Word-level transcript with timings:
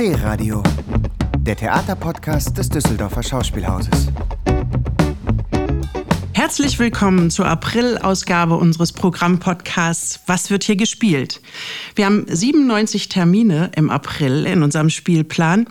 D-Radio, 0.00 0.62
der 1.40 1.56
Theaterpodcast 1.56 2.56
des 2.56 2.70
Düsseldorfer 2.70 3.22
Schauspielhauses. 3.22 4.06
Herzlich 6.32 6.78
willkommen 6.78 7.30
zur 7.30 7.46
April-Ausgabe 7.46 8.56
unseres 8.56 8.94
Programmpodcasts 8.94 10.20
Was 10.26 10.50
wird 10.50 10.64
hier 10.64 10.76
gespielt? 10.76 11.42
Wir 11.96 12.06
haben 12.06 12.24
97 12.26 13.10
Termine 13.10 13.72
im 13.76 13.90
April 13.90 14.46
in 14.46 14.62
unserem 14.62 14.88
Spielplan 14.88 15.66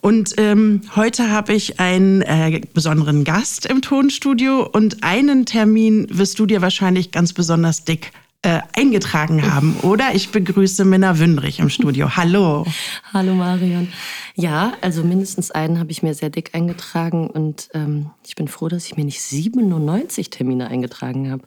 und 0.00 0.34
ähm, 0.38 0.80
heute 0.96 1.30
habe 1.30 1.52
ich 1.52 1.78
einen 1.78 2.22
äh, 2.22 2.60
besonderen 2.74 3.22
Gast 3.22 3.64
im 3.64 3.80
Tonstudio 3.80 4.68
und 4.68 5.04
einen 5.04 5.46
Termin 5.46 6.08
wirst 6.10 6.40
du 6.40 6.46
dir 6.46 6.62
wahrscheinlich 6.62 7.12
ganz 7.12 7.32
besonders 7.32 7.84
dick 7.84 8.10
äh, 8.42 8.60
eingetragen 8.72 9.50
haben, 9.50 9.76
oder? 9.82 10.14
Ich 10.14 10.30
begrüße 10.30 10.84
Minna 10.84 11.18
Wündrich 11.18 11.58
im 11.58 11.70
Studio. 11.70 12.16
Hallo. 12.16 12.64
Hallo 13.12 13.34
Marion. 13.34 13.92
Ja, 14.36 14.74
also 14.80 15.02
mindestens 15.02 15.50
einen 15.50 15.80
habe 15.80 15.90
ich 15.90 16.02
mir 16.02 16.14
sehr 16.14 16.30
dick 16.30 16.54
eingetragen 16.54 17.28
und 17.28 17.68
ähm, 17.74 18.10
ich 18.24 18.36
bin 18.36 18.46
froh, 18.46 18.68
dass 18.68 18.86
ich 18.86 18.96
mir 18.96 19.04
nicht 19.04 19.20
97 19.20 20.30
Termine 20.30 20.68
eingetragen 20.68 21.30
habe. 21.30 21.42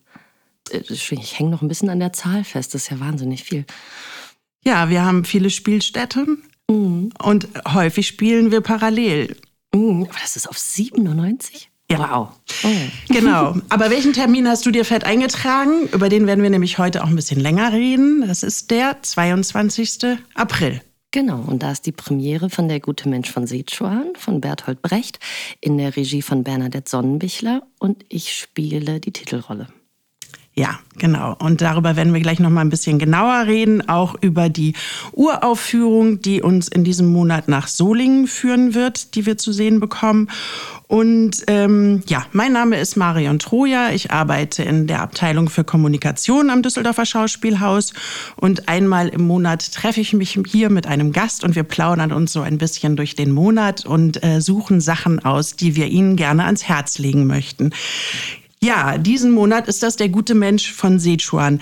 Äh, 0.70 0.82
ich 0.90 1.40
hänge 1.40 1.52
noch 1.52 1.62
ein 1.62 1.70
bisschen 1.70 1.90
an 1.90 2.00
der 2.00 2.12
Zahl 2.12 2.44
fest, 2.44 2.74
das 2.74 2.84
ist 2.84 2.90
ja 2.90 3.00
wahnsinnig 3.00 3.44
viel. 3.44 3.66
Ja, 4.66 4.90
wir 4.90 5.06
haben 5.06 5.24
viele 5.24 5.50
Spielstätte 5.50 6.28
mhm. 6.70 7.12
und 7.24 7.48
häufig 7.74 8.06
spielen 8.06 8.52
wir 8.52 8.62
parallel. 8.62 9.38
Mhm, 9.74 10.08
aber 10.10 10.20
das 10.22 10.36
ist 10.36 10.50
auf 10.50 10.58
97? 10.58 11.71
Ja. 11.92 12.00
Wow. 12.00 12.30
Oh. 12.64 12.68
Genau. 13.14 13.56
Aber 13.70 13.90
welchen 13.90 14.14
Termin 14.14 14.48
hast 14.48 14.66
du 14.66 14.72
dir 14.72 14.86
fett 14.86 15.04
eingetragen? 15.04 15.88
Über 15.92 16.08
den 16.08 16.28
werden 16.28 16.42
wir 16.44 16.50
nämlich 16.50 16.78
heute 16.78 17.04
auch 17.04 17.08
ein 17.08 17.16
bisschen 17.16 17.40
länger 17.40 17.74
reden. 17.74 18.26
Das 18.26 18.44
ist 18.44 18.72
der 18.72 19.02
22. 19.02 20.18
April. 20.34 20.82
Genau, 21.12 21.42
und 21.42 21.62
da 21.62 21.72
ist 21.74 21.86
die 21.86 21.92
Premiere 21.92 22.50
von 22.50 22.70
Der 22.70 22.80
gute 22.80 23.10
Mensch 23.10 23.30
von 23.30 23.46
Sichuan 23.46 24.14
von 24.18 24.40
Berthold 24.40 24.82
Brecht 24.82 25.20
in 25.60 25.78
der 25.78 25.98
Regie 25.98 26.22
von 26.22 26.46
Bernadette 26.46 26.90
Sonnenbichler 26.90 27.64
und 27.80 28.06
ich 28.08 28.34
spiele 28.34 29.02
die 29.02 29.12
Titelrolle. 29.12 29.68
Ja, 30.62 30.78
genau. 30.96 31.36
Und 31.40 31.62
darüber 31.62 31.96
werden 31.96 32.14
wir 32.14 32.22
gleich 32.22 32.40
noch 32.40 32.52
mal 32.52 32.62
ein 32.62 32.70
bisschen 32.70 33.00
genauer 33.00 33.48
reden, 33.48 33.90
auch 33.90 34.14
über 34.22 34.48
die 34.48 34.76
Uraufführung, 35.12 36.22
die 36.22 36.44
uns 36.44 36.68
in 36.68 36.84
diesem 36.84 37.12
Monat 37.12 37.48
nach 37.48 37.68
Solingen 37.68 38.28
führen 38.28 38.76
wird, 38.76 39.16
die 39.16 39.26
wir 39.26 39.40
zu 39.40 39.54
sehen 39.54 39.80
bekommen. 39.80 40.30
Und 40.86 41.46
ähm, 41.48 42.04
ja, 42.06 42.28
mein 42.32 42.54
Name 42.54 42.78
ist 42.78 42.96
Marion 42.96 43.40
Troja. 43.40 43.90
Ich 43.90 44.12
arbeite 44.12 44.62
in 44.62 44.86
der 44.86 45.02
Abteilung 45.02 45.50
für 45.50 45.64
Kommunikation 45.64 46.52
am 46.52 46.62
Düsseldorfer 46.62 47.08
Schauspielhaus. 47.08 47.94
Und 48.36 48.70
einmal 48.70 49.08
im 49.08 49.26
Monat 49.26 49.74
treffe 49.74 50.00
ich 50.00 50.14
mich 50.14 50.38
hier 50.46 50.70
mit 50.70 50.86
einem 50.86 51.12
Gast 51.12 51.44
und 51.44 51.56
wir 51.56 51.64
plaudern 51.64 52.12
uns 52.12 52.34
so 52.34 52.42
ein 52.42 52.60
bisschen 52.60 52.98
durch 52.98 53.16
den 53.16 53.32
Monat 53.32 53.84
und 53.84 54.24
äh, 54.24 54.42
suchen 54.42 54.80
Sachen 54.80 55.26
aus, 55.26 55.56
die 55.56 55.76
wir 55.76 55.88
Ihnen 55.88 56.18
gerne 56.18 56.46
ans 56.46 56.66
Herz 56.66 57.00
legen 57.00 57.26
möchten. 57.26 57.72
Ja, 58.64 59.00
diesen 59.00 59.32
Monat 59.32 59.68
ist 59.68 59.82
das 59.82 59.96
der 59.96 60.10
gute 60.10 60.36
Mensch 60.36 60.72
von 60.72 61.00
Sichuan. 61.00 61.62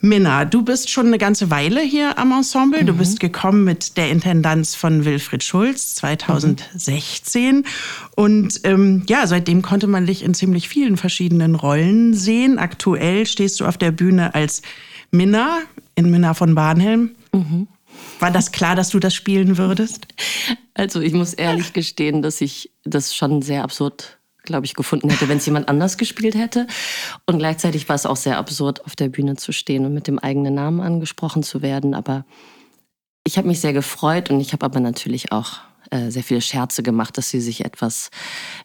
Minna, 0.00 0.44
du 0.44 0.62
bist 0.64 0.90
schon 0.90 1.06
eine 1.06 1.18
ganze 1.18 1.48
Weile 1.48 1.80
hier 1.80 2.18
am 2.18 2.32
Ensemble. 2.32 2.82
Mhm. 2.82 2.86
Du 2.86 2.94
bist 2.94 3.20
gekommen 3.20 3.62
mit 3.62 3.96
der 3.96 4.10
Intendanz 4.10 4.74
von 4.74 5.04
Wilfried 5.04 5.44
Schulz 5.44 5.94
2016. 5.94 7.56
Mhm. 7.56 7.64
Und 8.16 8.60
ähm, 8.64 9.04
ja, 9.08 9.28
seitdem 9.28 9.62
konnte 9.62 9.86
man 9.86 10.06
dich 10.06 10.24
in 10.24 10.34
ziemlich 10.34 10.68
vielen 10.68 10.96
verschiedenen 10.96 11.54
Rollen 11.54 12.14
sehen. 12.14 12.58
Aktuell 12.58 13.26
stehst 13.26 13.60
du 13.60 13.66
auf 13.66 13.78
der 13.78 13.92
Bühne 13.92 14.34
als 14.34 14.62
Minna 15.12 15.60
in 15.94 16.10
Minna 16.10 16.34
von 16.34 16.56
Barnhelm. 16.56 17.10
Mhm. 17.32 17.68
War 18.18 18.32
das 18.32 18.50
klar, 18.50 18.74
dass 18.74 18.88
du 18.88 18.98
das 18.98 19.14
spielen 19.14 19.56
würdest? 19.56 20.08
Also 20.74 21.00
ich 21.00 21.12
muss 21.12 21.32
ehrlich 21.32 21.72
gestehen, 21.74 22.22
dass 22.22 22.40
ich 22.40 22.72
das 22.84 23.14
schon 23.14 23.40
sehr 23.40 23.62
absurd 23.62 24.19
glaube 24.42 24.66
ich, 24.66 24.74
gefunden 24.74 25.10
hätte, 25.10 25.28
wenn 25.28 25.38
es 25.38 25.46
jemand 25.46 25.68
anders 25.68 25.98
gespielt 25.98 26.34
hätte. 26.34 26.66
Und 27.26 27.38
gleichzeitig 27.38 27.88
war 27.88 27.96
es 27.96 28.06
auch 28.06 28.16
sehr 28.16 28.38
absurd, 28.38 28.84
auf 28.84 28.96
der 28.96 29.08
Bühne 29.08 29.36
zu 29.36 29.52
stehen 29.52 29.84
und 29.84 29.94
mit 29.94 30.06
dem 30.06 30.18
eigenen 30.18 30.54
Namen 30.54 30.80
angesprochen 30.80 31.42
zu 31.42 31.62
werden. 31.62 31.94
Aber 31.94 32.24
ich 33.24 33.38
habe 33.38 33.48
mich 33.48 33.60
sehr 33.60 33.72
gefreut 33.72 34.30
und 34.30 34.40
ich 34.40 34.52
habe 34.52 34.64
aber 34.64 34.80
natürlich 34.80 35.32
auch 35.32 35.60
äh, 35.90 36.10
sehr 36.10 36.22
viele 36.22 36.40
Scherze 36.40 36.82
gemacht, 36.82 37.18
dass 37.18 37.30
sie 37.30 37.40
sich 37.40 37.64
etwas, 37.64 38.10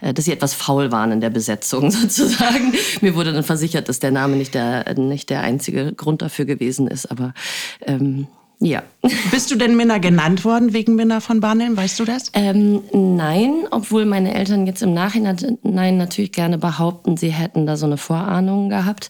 äh, 0.02 0.14
dass 0.14 0.26
sie 0.26 0.32
etwas 0.32 0.54
faul 0.54 0.92
waren 0.92 1.12
in 1.12 1.22
der 1.22 1.32
Besetzung 1.32 1.90
sozusagen. 1.92 2.74
Mir 3.02 3.16
wurde 3.16 3.34
dann 3.34 3.44
versichert, 3.44 3.90
dass 3.90 4.00
der 4.00 4.12
Name 4.12 4.36
nicht 4.36 4.54
der, 4.54 4.94
nicht 4.94 5.30
der 5.30 5.42
einzige 5.42 5.94
Grund 5.94 6.22
dafür 6.22 6.46
gewesen 6.46 6.88
ist, 6.88 7.08
aber 7.08 7.34
ähm, 7.82 8.28
ja. 8.60 8.84
Bist 9.32 9.52
du 9.52 9.56
denn 9.56 9.76
Minna 9.76 9.98
genannt 9.98 10.46
worden 10.46 10.74
wegen 10.74 10.96
Minna 10.96 11.20
von 11.20 11.40
Barnhelm? 11.40 11.78
Weißt 11.78 12.00
du 12.00 12.06
das? 12.06 12.32
Ähm, 12.34 12.84
nein, 12.92 13.66
obwohl 13.72 14.06
meine 14.06 14.34
Eltern 14.34 14.66
jetzt 14.66 14.82
im 14.82 14.94
Nachhinein 14.94 15.58
nein, 15.64 15.98
natürlich 15.98 16.32
gerne 16.32 16.58
behaupten, 16.58 17.18
sie 17.18 17.30
hätten 17.30 17.66
da 17.66 17.78
so 17.78 17.86
eine 17.86 17.98
Vorahnung 17.98 18.70
gehabt. 18.70 19.10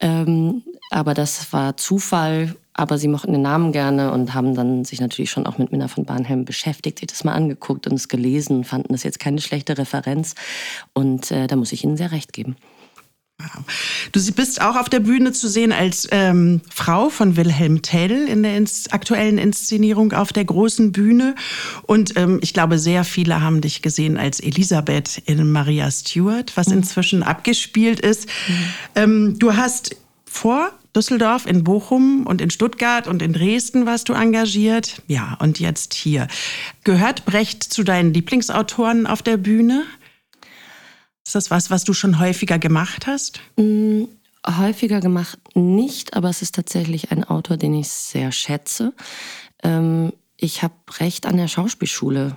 Ähm, 0.00 0.62
aber 0.90 1.14
das 1.14 1.52
war 1.52 1.76
Zufall. 1.76 2.54
Aber 2.74 2.96
sie 2.96 3.08
mochten 3.08 3.32
den 3.32 3.42
Namen 3.42 3.70
gerne 3.72 4.12
und 4.12 4.32
haben 4.32 4.54
dann 4.54 4.86
sich 4.86 4.98
natürlich 4.98 5.30
schon 5.30 5.46
auch 5.46 5.58
mit 5.58 5.72
Minna 5.72 5.88
von 5.88 6.06
Barnhelm 6.06 6.46
beschäftigt, 6.46 7.00
sich 7.00 7.08
das 7.08 7.22
mal 7.22 7.34
angeguckt 7.34 7.86
und 7.86 7.92
es 7.92 8.08
gelesen, 8.08 8.64
fanden 8.64 8.94
das 8.94 9.02
jetzt 9.02 9.20
keine 9.20 9.42
schlechte 9.42 9.76
Referenz. 9.76 10.34
Und 10.94 11.30
äh, 11.30 11.48
da 11.48 11.56
muss 11.56 11.72
ich 11.72 11.84
ihnen 11.84 11.98
sehr 11.98 12.12
recht 12.12 12.32
geben. 12.32 12.56
Du 14.12 14.20
bist 14.32 14.60
auch 14.60 14.76
auf 14.76 14.88
der 14.88 15.00
Bühne 15.00 15.32
zu 15.32 15.48
sehen 15.48 15.72
als 15.72 16.08
ähm, 16.10 16.60
Frau 16.72 17.08
von 17.08 17.36
Wilhelm 17.36 17.82
Tell 17.82 18.28
in 18.28 18.42
der 18.42 18.56
ins 18.56 18.90
aktuellen 18.92 19.38
Inszenierung 19.38 20.12
auf 20.12 20.32
der 20.32 20.44
großen 20.44 20.92
Bühne. 20.92 21.34
Und 21.82 22.16
ähm, 22.16 22.38
ich 22.42 22.54
glaube, 22.54 22.78
sehr 22.78 23.04
viele 23.04 23.40
haben 23.40 23.60
dich 23.60 23.82
gesehen 23.82 24.16
als 24.16 24.40
Elisabeth 24.40 25.22
in 25.26 25.50
Maria 25.50 25.90
Stuart, 25.90 26.52
was 26.56 26.68
mhm. 26.68 26.78
inzwischen 26.78 27.22
abgespielt 27.22 28.00
ist. 28.00 28.26
Mhm. 28.26 28.54
Ähm, 28.94 29.38
du 29.38 29.56
hast 29.56 29.96
vor 30.24 30.72
Düsseldorf, 30.94 31.46
in 31.46 31.64
Bochum 31.64 32.26
und 32.26 32.42
in 32.42 32.50
Stuttgart 32.50 33.08
und 33.08 33.22
in 33.22 33.32
Dresden 33.32 33.86
warst 33.86 34.08
du 34.08 34.12
engagiert. 34.12 35.02
Ja, 35.06 35.38
und 35.40 35.58
jetzt 35.58 35.94
hier. 35.94 36.28
Gehört 36.84 37.24
Brecht 37.24 37.62
zu 37.62 37.82
deinen 37.82 38.12
Lieblingsautoren 38.12 39.06
auf 39.06 39.22
der 39.22 39.38
Bühne? 39.38 39.84
Ist 41.32 41.46
das 41.46 41.50
was, 41.50 41.70
was 41.70 41.84
du 41.84 41.94
schon 41.94 42.18
häufiger 42.18 42.58
gemacht 42.58 43.06
hast? 43.06 43.40
Mm, 43.56 44.02
häufiger 44.46 45.00
gemacht 45.00 45.38
nicht, 45.54 46.12
aber 46.12 46.28
es 46.28 46.42
ist 46.42 46.54
tatsächlich 46.54 47.10
ein 47.10 47.24
Autor, 47.24 47.56
den 47.56 47.72
ich 47.72 47.88
sehr 47.88 48.32
schätze. 48.32 48.92
Ähm, 49.62 50.12
ich 50.36 50.62
habe 50.62 50.74
Recht 50.98 51.24
an 51.24 51.38
der 51.38 51.48
Schauspielschule 51.48 52.36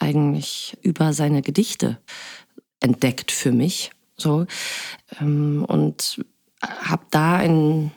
eigentlich 0.00 0.76
über 0.82 1.12
seine 1.12 1.40
Gedichte 1.40 1.98
entdeckt 2.80 3.30
für 3.30 3.52
mich. 3.52 3.92
So. 4.16 4.46
Ähm, 5.20 5.64
und 5.68 6.24
habe 6.60 7.06
da 7.12 7.36
einen, 7.36 7.92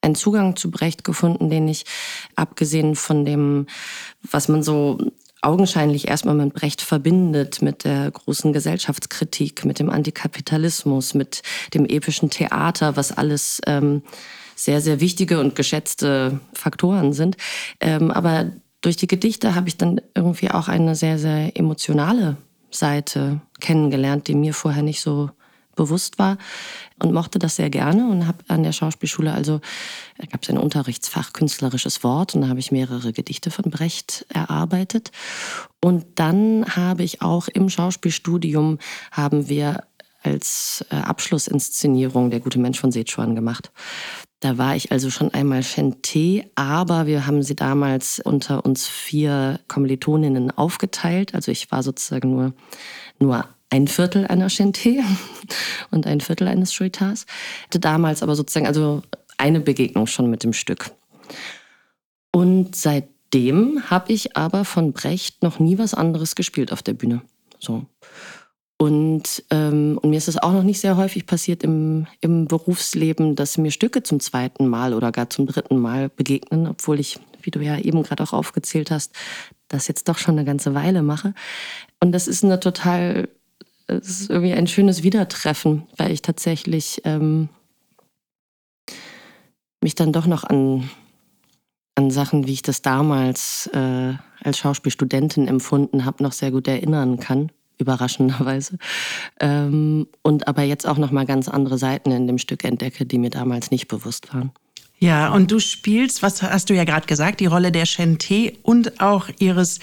einen 0.00 0.16
Zugang 0.16 0.56
zu 0.56 0.72
Brecht 0.72 1.04
gefunden, 1.04 1.48
den 1.48 1.68
ich, 1.68 1.84
abgesehen 2.34 2.96
von 2.96 3.24
dem, 3.24 3.68
was 4.32 4.48
man 4.48 4.64
so 4.64 4.98
augenscheinlich 5.42 6.08
erstmal 6.08 6.34
mit 6.34 6.54
Brecht 6.54 6.82
verbindet, 6.82 7.62
mit 7.62 7.84
der 7.84 8.10
großen 8.10 8.52
Gesellschaftskritik, 8.52 9.64
mit 9.64 9.78
dem 9.78 9.90
Antikapitalismus, 9.90 11.14
mit 11.14 11.42
dem 11.74 11.86
epischen 11.86 12.30
Theater, 12.30 12.96
was 12.96 13.16
alles 13.16 13.60
ähm, 13.66 14.02
sehr, 14.54 14.80
sehr 14.80 15.00
wichtige 15.00 15.40
und 15.40 15.56
geschätzte 15.56 16.40
Faktoren 16.52 17.12
sind. 17.12 17.36
Ähm, 17.80 18.10
aber 18.10 18.52
durch 18.82 18.96
die 18.96 19.06
Gedichte 19.06 19.54
habe 19.54 19.68
ich 19.68 19.76
dann 19.76 20.00
irgendwie 20.14 20.50
auch 20.50 20.68
eine 20.68 20.94
sehr, 20.94 21.18
sehr 21.18 21.56
emotionale 21.56 22.36
Seite 22.70 23.40
kennengelernt, 23.60 24.28
die 24.28 24.34
mir 24.34 24.54
vorher 24.54 24.82
nicht 24.82 25.00
so 25.00 25.30
bewusst 25.80 26.18
war 26.18 26.36
und 26.98 27.12
mochte 27.12 27.38
das 27.38 27.56
sehr 27.56 27.70
gerne 27.70 28.06
und 28.06 28.26
habe 28.26 28.38
an 28.48 28.62
der 28.62 28.72
Schauspielschule 28.72 29.32
also 29.32 29.60
gab 30.30 30.42
es 30.42 30.50
ein 30.50 30.58
Unterrichtsfach 30.58 31.32
künstlerisches 31.32 32.04
Wort 32.04 32.34
und 32.34 32.42
da 32.42 32.48
habe 32.48 32.60
ich 32.60 32.70
mehrere 32.70 33.14
Gedichte 33.14 33.50
von 33.50 33.70
Brecht 33.70 34.26
erarbeitet 34.28 35.10
und 35.82 36.04
dann 36.16 36.66
habe 36.76 37.02
ich 37.02 37.22
auch 37.22 37.48
im 37.48 37.70
Schauspielstudium 37.70 38.78
haben 39.10 39.48
wir 39.48 39.84
als 40.22 40.84
äh, 40.90 40.96
Abschlussinszenierung 40.96 42.28
der 42.28 42.40
gute 42.40 42.58
Mensch 42.58 42.78
von 42.78 42.92
Sichuan 42.92 43.34
gemacht. 43.34 43.72
Da 44.40 44.58
war 44.58 44.76
ich 44.76 44.92
also 44.92 45.08
schon 45.08 45.32
einmal 45.32 45.60
Chanté, 45.60 46.44
aber 46.56 47.06
wir 47.06 47.26
haben 47.26 47.42
sie 47.42 47.56
damals 47.56 48.20
unter 48.20 48.64
uns 48.66 48.86
vier 48.86 49.60
Kommilitoninnen 49.68 50.50
aufgeteilt. 50.50 51.34
Also 51.34 51.50
ich 51.50 51.70
war 51.70 51.82
sozusagen 51.82 52.30
nur, 52.30 52.52
nur 53.18 53.46
ein 53.70 53.88
Viertel 53.88 54.26
einer 54.26 54.48
Chanté 54.48 55.02
und 55.90 56.06
ein 56.06 56.20
Viertel 56.20 56.48
eines 56.48 56.72
Chuitas. 56.72 57.26
Hatte 57.64 57.80
damals 57.80 58.22
aber 58.22 58.36
sozusagen 58.36 58.66
also 58.66 59.02
eine 59.38 59.60
Begegnung 59.60 60.06
schon 60.06 60.28
mit 60.28 60.44
dem 60.44 60.52
Stück. 60.52 60.90
Und 62.32 62.76
seitdem 62.76 63.90
habe 63.90 64.12
ich 64.12 64.36
aber 64.36 64.64
von 64.64 64.92
Brecht 64.92 65.42
noch 65.42 65.58
nie 65.58 65.78
was 65.78 65.94
anderes 65.94 66.34
gespielt 66.34 66.72
auf 66.72 66.82
der 66.82 66.94
Bühne. 66.94 67.22
So. 67.58 67.86
Und, 68.80 69.44
ähm, 69.50 69.98
und 70.00 70.08
mir 70.08 70.16
ist 70.16 70.28
es 70.28 70.38
auch 70.38 70.52
noch 70.52 70.62
nicht 70.62 70.80
sehr 70.80 70.96
häufig 70.96 71.26
passiert 71.26 71.62
im, 71.62 72.06
im 72.22 72.46
Berufsleben, 72.46 73.36
dass 73.36 73.58
mir 73.58 73.70
Stücke 73.70 74.02
zum 74.02 74.20
zweiten 74.20 74.68
Mal 74.68 74.94
oder 74.94 75.12
gar 75.12 75.28
zum 75.28 75.46
dritten 75.46 75.78
Mal 75.78 76.08
begegnen, 76.08 76.66
obwohl 76.66 76.98
ich, 76.98 77.18
wie 77.42 77.50
du 77.50 77.60
ja 77.60 77.76
eben 77.78 78.02
gerade 78.02 78.22
auch 78.22 78.32
aufgezählt 78.32 78.90
hast, 78.90 79.14
das 79.68 79.86
jetzt 79.86 80.08
doch 80.08 80.16
schon 80.16 80.38
eine 80.38 80.46
ganze 80.46 80.74
Weile 80.74 81.02
mache. 81.02 81.34
Und 82.00 82.12
das 82.12 82.26
ist 82.26 82.42
eine 82.42 82.58
total, 82.58 83.28
es 83.96 84.20
ist 84.20 84.30
irgendwie 84.30 84.52
ein 84.52 84.66
schönes 84.66 85.02
Wiedertreffen, 85.02 85.86
weil 85.96 86.12
ich 86.12 86.22
tatsächlich 86.22 87.02
ähm, 87.04 87.48
mich 89.82 89.94
dann 89.94 90.12
doch 90.12 90.26
noch 90.26 90.44
an, 90.44 90.90
an 91.94 92.10
Sachen, 92.10 92.46
wie 92.46 92.52
ich 92.52 92.62
das 92.62 92.82
damals 92.82 93.68
äh, 93.72 94.14
als 94.42 94.58
Schauspielstudentin 94.58 95.48
empfunden 95.48 96.04
habe, 96.04 96.22
noch 96.22 96.32
sehr 96.32 96.50
gut 96.50 96.68
erinnern 96.68 97.18
kann 97.18 97.50
überraschenderweise. 97.80 98.78
Ähm, 99.40 100.06
und 100.22 100.46
aber 100.46 100.62
jetzt 100.62 100.86
auch 100.86 100.98
noch 100.98 101.10
mal 101.10 101.26
ganz 101.26 101.48
andere 101.48 101.78
Seiten 101.78 102.10
in 102.12 102.26
dem 102.26 102.38
Stück 102.38 102.64
entdecke, 102.64 103.06
die 103.06 103.18
mir 103.18 103.30
damals 103.30 103.70
nicht 103.70 103.88
bewusst 103.88 104.32
waren. 104.32 104.52
Ja, 105.02 105.30
und 105.30 105.50
du 105.50 105.60
spielst, 105.60 106.22
was 106.22 106.42
hast 106.42 106.68
du 106.68 106.74
ja 106.74 106.84
gerade 106.84 107.06
gesagt, 107.06 107.40
die 107.40 107.46
Rolle 107.46 107.72
der 107.72 107.86
Shenté 107.86 108.58
und 108.62 109.00
auch 109.00 109.30
ihres 109.38 109.78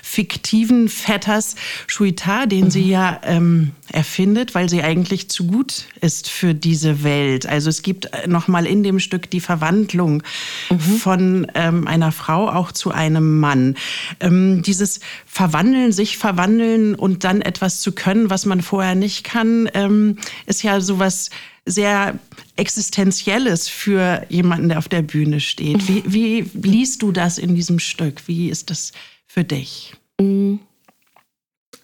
fiktiven 0.00 0.88
Vetters 0.88 1.56
Shuita, 1.88 2.46
den 2.46 2.66
mhm. 2.66 2.70
sie 2.70 2.88
ja 2.88 3.20
ähm, 3.24 3.72
erfindet, 3.92 4.54
weil 4.54 4.68
sie 4.68 4.84
eigentlich 4.84 5.28
zu 5.28 5.48
gut 5.48 5.86
ist 6.00 6.30
für 6.30 6.54
diese 6.54 7.02
Welt. 7.02 7.46
Also 7.46 7.68
es 7.68 7.82
gibt 7.82 8.14
äh, 8.14 8.28
nochmal 8.28 8.64
in 8.64 8.84
dem 8.84 9.00
Stück 9.00 9.28
die 9.28 9.40
Verwandlung 9.40 10.22
mhm. 10.70 10.78
von 10.78 11.46
ähm, 11.56 11.88
einer 11.88 12.12
Frau 12.12 12.48
auch 12.48 12.70
zu 12.70 12.92
einem 12.92 13.40
Mann. 13.40 13.74
Ähm, 14.20 14.62
dieses 14.62 15.00
Verwandeln, 15.26 15.90
sich 15.90 16.16
verwandeln 16.16 16.94
und 16.94 17.24
dann 17.24 17.42
etwas 17.42 17.80
zu 17.80 17.90
können, 17.90 18.30
was 18.30 18.46
man 18.46 18.62
vorher 18.62 18.94
nicht 18.94 19.24
kann, 19.24 19.68
ähm, 19.74 20.16
ist 20.46 20.62
ja 20.62 20.80
sowas 20.80 21.30
sehr 21.66 22.18
Existenzielles 22.60 23.68
für 23.68 24.26
jemanden, 24.28 24.68
der 24.68 24.78
auf 24.78 24.88
der 24.88 25.00
Bühne 25.00 25.40
steht. 25.40 25.88
Wie, 25.88 26.04
wie 26.04 26.68
liest 26.68 27.00
du 27.00 27.10
das 27.10 27.38
in 27.38 27.54
diesem 27.54 27.78
Stück? 27.78 28.28
Wie 28.28 28.50
ist 28.50 28.68
das 28.68 28.92
für 29.26 29.44
dich? 29.44 29.94
Mm. 30.20 30.56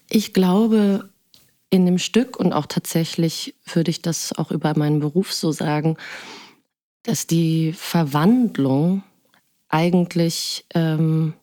Ich 0.09 0.33
glaube, 0.33 1.09
in 1.71 1.87
dem 1.87 1.97
Stück 1.97 2.37
und 2.37 2.53
auch 2.53 2.67
tatsächlich 2.67 3.55
würde 3.65 3.89
ich 3.89 4.03
das 4.03 4.31
auch 4.37 4.51
über 4.51 4.77
meinen 4.77 4.99
Beruf 4.99 5.33
so 5.33 5.51
sagen, 5.51 5.97
dass 7.01 7.25
die 7.25 7.73
Verwandlung 7.73 9.01
eigentlich 9.69 10.63
ähm, 10.75 11.33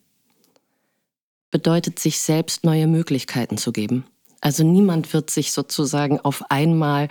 bedeutet, 1.50 1.98
sich 1.98 2.20
selbst 2.20 2.64
neue 2.64 2.86
Möglichkeiten 2.86 3.58
zu 3.58 3.72
geben. 3.72 4.04
Also 4.40 4.62
niemand 4.62 5.12
wird 5.12 5.30
sich 5.30 5.52
sozusagen 5.52 6.20
auf 6.20 6.50
einmal 6.50 7.08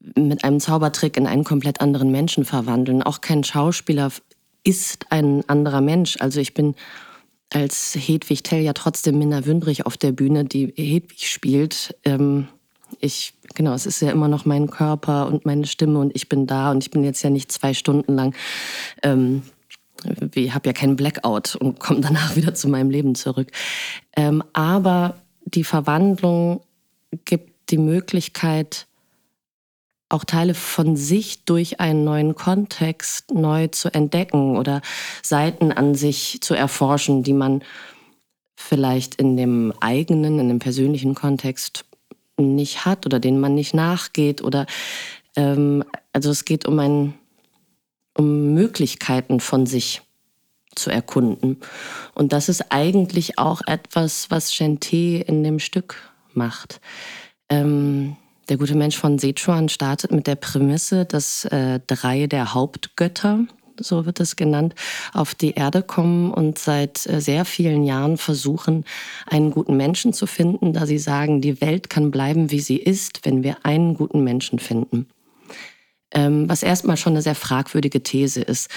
mit 0.00 0.44
einem 0.44 0.60
Zaubertrick 0.60 1.16
in 1.16 1.26
einen 1.26 1.44
komplett 1.44 1.80
anderen 1.80 2.10
Menschen 2.10 2.44
verwandeln. 2.44 3.02
Auch 3.02 3.20
kein 3.20 3.44
Schauspieler 3.44 4.10
ist 4.64 5.06
ein 5.10 5.48
anderer 5.48 5.80
Mensch. 5.80 6.16
Also 6.20 6.40
ich 6.40 6.54
bin 6.54 6.74
als 7.52 7.96
Hedwig 7.98 8.42
Tell 8.42 8.62
ja 8.62 8.72
trotzdem 8.72 9.18
Minna 9.18 9.46
Wündrich 9.46 9.86
auf 9.86 9.96
der 9.96 10.12
Bühne, 10.12 10.44
die 10.44 10.66
Hedwig 10.76 11.28
spielt. 11.28 11.96
Ähm, 12.04 12.48
ich, 13.00 13.34
genau, 13.54 13.72
es 13.72 13.86
ist 13.86 14.00
ja 14.00 14.10
immer 14.10 14.28
noch 14.28 14.44
mein 14.44 14.70
Körper 14.70 15.26
und 15.26 15.46
meine 15.46 15.66
Stimme 15.66 15.98
und 15.98 16.14
ich 16.14 16.28
bin 16.28 16.46
da 16.46 16.70
und 16.70 16.84
ich 16.84 16.90
bin 16.90 17.04
jetzt 17.04 17.22
ja 17.22 17.30
nicht 17.30 17.52
zwei 17.52 17.74
Stunden 17.74 18.14
lang, 18.14 18.34
ähm, 19.02 19.42
ich 20.34 20.54
habe 20.54 20.68
ja 20.68 20.72
keinen 20.72 20.96
Blackout 20.96 21.56
und 21.56 21.80
komme 21.80 22.00
danach 22.00 22.36
wieder 22.36 22.54
zu 22.54 22.68
meinem 22.68 22.90
Leben 22.90 23.14
zurück. 23.14 23.50
Ähm, 24.16 24.42
aber 24.52 25.16
die 25.44 25.64
Verwandlung 25.64 26.60
gibt 27.24 27.70
die 27.70 27.78
Möglichkeit, 27.78 28.87
auch 30.08 30.24
Teile 30.24 30.54
von 30.54 30.96
sich 30.96 31.44
durch 31.44 31.80
einen 31.80 32.04
neuen 32.04 32.34
Kontext 32.34 33.30
neu 33.30 33.68
zu 33.68 33.92
entdecken 33.92 34.56
oder 34.56 34.80
Seiten 35.22 35.70
an 35.72 35.94
sich 35.94 36.38
zu 36.40 36.54
erforschen, 36.54 37.22
die 37.22 37.34
man 37.34 37.62
vielleicht 38.56 39.16
in 39.16 39.36
dem 39.36 39.72
eigenen, 39.80 40.38
in 40.38 40.48
dem 40.48 40.58
persönlichen 40.58 41.14
Kontext 41.14 41.84
nicht 42.36 42.84
hat 42.84 43.04
oder 43.06 43.20
denen 43.20 43.40
man 43.40 43.54
nicht 43.54 43.74
nachgeht 43.74 44.42
oder 44.42 44.66
ähm, 45.36 45.84
also 46.12 46.30
es 46.30 46.44
geht 46.44 46.66
um 46.66 46.78
ein 46.78 47.14
um 48.16 48.52
Möglichkeiten 48.52 49.38
von 49.38 49.66
sich 49.66 50.02
zu 50.74 50.90
erkunden 50.90 51.58
und 52.14 52.32
das 52.32 52.48
ist 52.48 52.72
eigentlich 52.72 53.38
auch 53.38 53.60
etwas, 53.66 54.30
was 54.30 54.52
Chanté 54.52 55.20
in 55.20 55.44
dem 55.44 55.58
Stück 55.58 56.10
macht. 56.34 56.80
Ähm, 57.48 58.16
der 58.48 58.56
gute 58.56 58.74
Mensch 58.74 58.96
von 58.96 59.18
Sichuan 59.18 59.68
startet 59.68 60.12
mit 60.12 60.26
der 60.26 60.36
Prämisse, 60.36 61.04
dass 61.04 61.44
äh, 61.46 61.80
drei 61.86 62.26
der 62.26 62.54
Hauptgötter, 62.54 63.44
so 63.78 64.06
wird 64.06 64.20
es 64.20 64.36
genannt, 64.36 64.74
auf 65.12 65.34
die 65.34 65.52
Erde 65.52 65.82
kommen 65.82 66.32
und 66.32 66.58
seit 66.58 67.06
äh, 67.06 67.20
sehr 67.20 67.44
vielen 67.44 67.84
Jahren 67.84 68.16
versuchen, 68.16 68.84
einen 69.26 69.50
guten 69.50 69.76
Menschen 69.76 70.12
zu 70.12 70.26
finden, 70.26 70.72
da 70.72 70.86
sie 70.86 70.98
sagen, 70.98 71.40
die 71.40 71.60
Welt 71.60 71.90
kann 71.90 72.10
bleiben, 72.10 72.50
wie 72.50 72.60
sie 72.60 72.78
ist, 72.78 73.24
wenn 73.24 73.42
wir 73.42 73.58
einen 73.64 73.94
guten 73.94 74.24
Menschen 74.24 74.58
finden. 74.58 75.06
Ähm, 76.10 76.48
was 76.48 76.62
erstmal 76.62 76.96
schon 76.96 77.12
eine 77.12 77.20
sehr 77.20 77.34
fragwürdige 77.34 78.02
These 78.02 78.40
ist, 78.40 78.70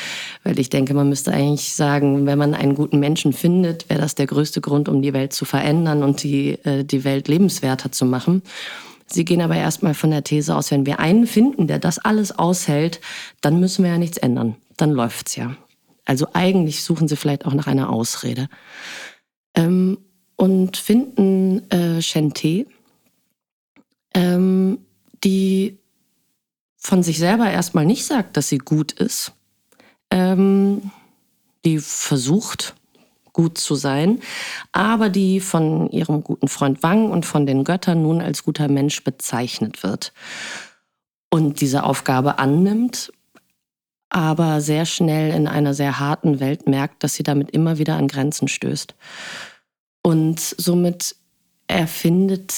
weil 0.43 0.59
ich 0.59 0.69
denke, 0.69 0.93
man 0.93 1.07
müsste 1.07 1.31
eigentlich 1.31 1.73
sagen, 1.73 2.25
wenn 2.25 2.37
man 2.37 2.53
einen 2.53 2.75
guten 2.75 2.99
Menschen 2.99 3.31
findet, 3.31 3.89
wäre 3.89 4.01
das 4.01 4.15
der 4.15 4.27
größte 4.27 4.59
Grund, 4.59 4.89
um 4.89 5.01
die 5.01 5.13
Welt 5.13 5.31
zu 5.31 5.45
verändern 5.45 6.03
und 6.03 6.23
die, 6.23 6.59
äh, 6.65 6.83
die 6.83 7.05
Welt 7.05 7.29
lebenswerter 7.29 7.89
zu 7.89 8.03
machen. 8.03 8.41
Sie 9.11 9.25
gehen 9.25 9.41
aber 9.41 9.55
erstmal 9.55 9.93
von 9.93 10.11
der 10.11 10.23
These 10.23 10.55
aus, 10.55 10.71
wenn 10.71 10.85
wir 10.85 10.99
einen 10.99 11.27
finden, 11.27 11.67
der 11.67 11.79
das 11.79 11.99
alles 11.99 12.37
aushält, 12.37 13.01
dann 13.41 13.59
müssen 13.59 13.83
wir 13.83 13.91
ja 13.91 13.97
nichts 13.97 14.17
ändern. 14.17 14.55
Dann 14.77 14.91
läuft's 14.91 15.35
ja. 15.35 15.55
Also 16.05 16.27
eigentlich 16.33 16.83
suchen 16.83 17.07
sie 17.07 17.15
vielleicht 17.15 17.45
auch 17.45 17.53
nach 17.53 17.67
einer 17.67 17.89
Ausrede. 17.89 18.49
Ähm, 19.55 19.97
und 20.35 20.77
finden 20.77 21.69
äh, 21.69 21.99
Chanté, 21.99 22.65
ähm, 24.13 24.79
die 25.23 25.77
von 26.77 27.03
sich 27.03 27.19
selber 27.19 27.49
erstmal 27.49 27.85
nicht 27.85 28.05
sagt, 28.05 28.37
dass 28.37 28.49
sie 28.49 28.57
gut 28.57 28.91
ist, 28.91 29.33
ähm, 30.09 30.91
die 31.63 31.77
versucht, 31.77 32.75
gut 33.33 33.57
zu 33.57 33.75
sein, 33.75 34.19
aber 34.71 35.09
die 35.09 35.39
von 35.39 35.89
ihrem 35.89 36.23
guten 36.23 36.47
Freund 36.47 36.83
Wang 36.83 37.11
und 37.11 37.25
von 37.25 37.45
den 37.45 37.63
Göttern 37.63 38.01
nun 38.01 38.21
als 38.21 38.43
guter 38.43 38.67
Mensch 38.67 39.03
bezeichnet 39.03 39.83
wird 39.83 40.13
und 41.29 41.61
diese 41.61 41.83
Aufgabe 41.83 42.39
annimmt, 42.39 43.11
aber 44.09 44.59
sehr 44.59 44.85
schnell 44.85 45.33
in 45.33 45.47
einer 45.47 45.73
sehr 45.73 45.99
harten 45.99 46.39
Welt 46.39 46.67
merkt, 46.67 47.03
dass 47.03 47.13
sie 47.13 47.23
damit 47.23 47.51
immer 47.51 47.77
wieder 47.77 47.95
an 47.95 48.09
Grenzen 48.09 48.49
stößt. 48.49 48.93
Und 50.03 50.39
somit 50.39 51.15
erfindet 51.67 52.53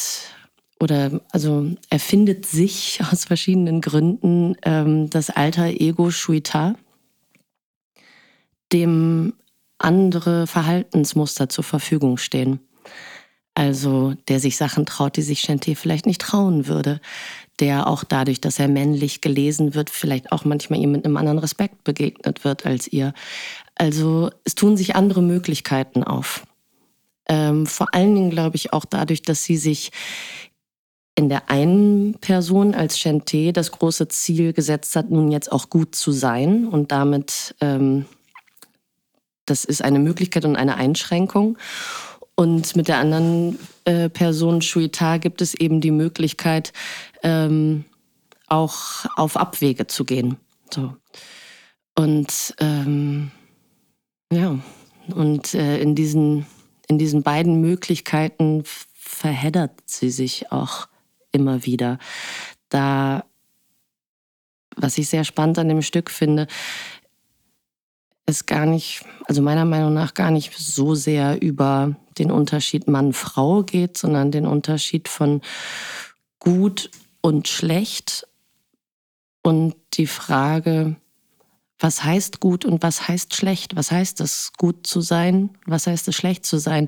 oder 0.79 1.21
also 1.31 1.71
erfindet 1.89 2.45
sich 2.45 2.99
aus 3.11 3.25
verschiedenen 3.25 3.81
Gründen 3.81 4.55
ähm, 4.63 5.09
das 5.09 5.29
alter 5.29 5.67
Ego 5.67 6.09
Shuita, 6.09 6.75
dem 8.71 9.33
andere 9.83 10.47
Verhaltensmuster 10.47 11.49
zur 11.49 11.63
Verfügung 11.63 12.17
stehen. 12.17 12.59
Also 13.55 14.15
der 14.27 14.39
sich 14.39 14.57
Sachen 14.57 14.85
traut, 14.85 15.15
die 15.15 15.21
sich 15.21 15.41
Chanté 15.41 15.75
vielleicht 15.75 16.05
nicht 16.05 16.21
trauen 16.21 16.67
würde. 16.67 16.99
Der 17.59 17.85
auch 17.85 18.03
dadurch, 18.03 18.41
dass 18.41 18.57
er 18.57 18.67
männlich 18.67 19.21
gelesen 19.21 19.75
wird, 19.75 19.91
vielleicht 19.91 20.31
auch 20.31 20.43
manchmal 20.43 20.79
ihm 20.79 20.91
mit 20.91 21.05
einem 21.05 21.17
anderen 21.17 21.37
Respekt 21.37 21.83
begegnet 21.83 22.43
wird 22.43 22.65
als 22.65 22.87
ihr. 22.87 23.13
Also 23.75 24.31
es 24.43 24.55
tun 24.55 24.75
sich 24.75 24.95
andere 24.95 25.21
Möglichkeiten 25.21 26.03
auf. 26.03 26.45
Ähm, 27.27 27.67
vor 27.67 27.93
allen 27.93 28.15
Dingen 28.15 28.29
glaube 28.31 28.55
ich 28.55 28.73
auch 28.73 28.85
dadurch, 28.85 29.21
dass 29.21 29.43
sie 29.43 29.57
sich 29.57 29.91
in 31.15 31.29
der 31.29 31.51
einen 31.51 32.15
Person 32.15 32.73
als 32.73 32.97
Chanté 32.97 33.51
das 33.51 33.71
große 33.71 34.07
Ziel 34.07 34.51
gesetzt 34.53 34.95
hat, 34.95 35.11
nun 35.11 35.31
jetzt 35.31 35.51
auch 35.51 35.69
gut 35.69 35.93
zu 35.93 36.11
sein 36.11 36.67
und 36.67 36.91
damit 36.91 37.53
ähm, 37.61 38.05
das 39.45 39.65
ist 39.65 39.83
eine 39.83 39.99
Möglichkeit 39.99 40.45
und 40.45 40.55
eine 40.55 40.75
Einschränkung. 40.75 41.57
Und 42.35 42.75
mit 42.75 42.87
der 42.87 42.97
anderen 42.97 43.59
äh, 43.85 44.09
Person, 44.09 44.61
Shuita, 44.61 45.17
gibt 45.17 45.41
es 45.41 45.53
eben 45.53 45.81
die 45.81 45.91
Möglichkeit, 45.91 46.73
ähm, 47.21 47.85
auch 48.47 49.05
auf 49.15 49.37
Abwege 49.37 49.87
zu 49.87 50.03
gehen. 50.03 50.37
So. 50.73 50.95
Und 51.95 52.55
ähm, 52.59 53.31
ja, 54.31 54.57
und 55.13 55.53
äh, 55.53 55.79
in, 55.79 55.95
diesen, 55.95 56.45
in 56.87 56.97
diesen 56.97 57.23
beiden 57.23 57.61
Möglichkeiten 57.61 58.63
verheddert 58.93 59.71
sie 59.85 60.09
sich 60.09 60.51
auch 60.51 60.87
immer 61.31 61.65
wieder. 61.65 61.99
Da, 62.69 63.25
was 64.75 64.97
ich 64.97 65.07
sehr 65.07 65.23
spannend 65.23 65.59
an 65.59 65.69
dem 65.69 65.81
Stück 65.81 66.09
finde, 66.09 66.47
es 68.25 68.45
gar 68.45 68.65
nicht, 68.65 69.05
also 69.25 69.41
meiner 69.41 69.65
Meinung 69.65 69.93
nach 69.93 70.13
gar 70.13 70.31
nicht 70.31 70.57
so 70.57 70.95
sehr 70.95 71.41
über 71.41 71.95
den 72.17 72.31
Unterschied 72.31 72.87
Mann-Frau 72.87 73.63
geht, 73.63 73.97
sondern 73.97 74.31
den 74.31 74.45
Unterschied 74.45 75.07
von 75.07 75.41
gut 76.39 76.89
und 77.21 77.47
schlecht 77.47 78.27
und 79.41 79.75
die 79.93 80.07
Frage, 80.07 80.95
was 81.79 82.03
heißt 82.03 82.39
gut 82.39 82.63
und 82.63 82.81
was 82.81 83.09
heißt 83.09 83.35
schlecht? 83.35 83.75
Was 83.75 83.91
heißt 83.91 84.21
es, 84.21 84.53
gut 84.57 84.87
zu 84.87 85.01
sein? 85.01 85.49
Was 85.65 85.85
heißt 85.87 86.07
es, 86.07 86.15
schlecht 86.15 86.45
zu 86.45 86.57
sein? 86.57 86.87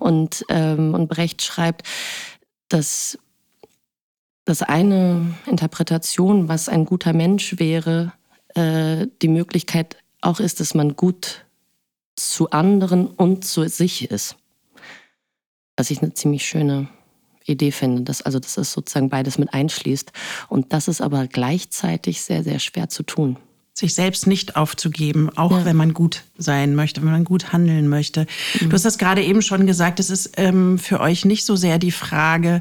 Und, 0.00 0.44
ähm, 0.48 0.94
und 0.94 1.08
Brecht 1.08 1.42
schreibt, 1.42 1.86
dass, 2.68 3.18
dass 4.44 4.62
eine 4.62 5.34
Interpretation, 5.46 6.48
was 6.48 6.68
ein 6.68 6.86
guter 6.86 7.12
Mensch 7.12 7.58
wäre, 7.60 8.12
äh, 8.54 9.06
die 9.20 9.28
Möglichkeit 9.28 9.96
auch 10.22 10.40
ist, 10.40 10.60
dass 10.60 10.74
man 10.74 10.96
gut 10.96 11.44
zu 12.16 12.50
anderen 12.50 13.06
und 13.06 13.44
zu 13.44 13.68
sich 13.68 14.10
ist. 14.10 14.36
Was 15.76 15.90
ich 15.90 16.02
eine 16.02 16.14
ziemlich 16.14 16.46
schöne 16.46 16.88
Idee 17.44 17.72
finde, 17.72 18.02
dass 18.02 18.22
also 18.22 18.38
dass 18.38 18.56
es 18.56 18.72
sozusagen 18.72 19.08
beides 19.08 19.38
mit 19.38 19.52
einschließt. 19.52 20.12
Und 20.48 20.72
das 20.72 20.88
ist 20.88 21.00
aber 21.00 21.26
gleichzeitig 21.26 22.22
sehr, 22.22 22.44
sehr 22.44 22.58
schwer 22.58 22.88
zu 22.88 23.02
tun. 23.02 23.36
Sich 23.74 23.94
selbst 23.94 24.26
nicht 24.26 24.56
aufzugeben, 24.56 25.30
auch 25.36 25.50
ja. 25.50 25.64
wenn 25.64 25.76
man 25.76 25.94
gut 25.94 26.24
sein 26.36 26.74
möchte, 26.74 27.02
wenn 27.02 27.10
man 27.10 27.24
gut 27.24 27.52
handeln 27.52 27.88
möchte. 27.88 28.26
Mhm. 28.60 28.68
Du 28.68 28.74
hast 28.74 28.84
das 28.84 28.98
gerade 28.98 29.22
eben 29.24 29.40
schon 29.40 29.66
gesagt, 29.66 29.98
es 29.98 30.10
ist 30.10 30.32
ähm, 30.36 30.78
für 30.78 31.00
euch 31.00 31.24
nicht 31.24 31.46
so 31.46 31.56
sehr 31.56 31.78
die 31.78 31.90
Frage, 31.90 32.60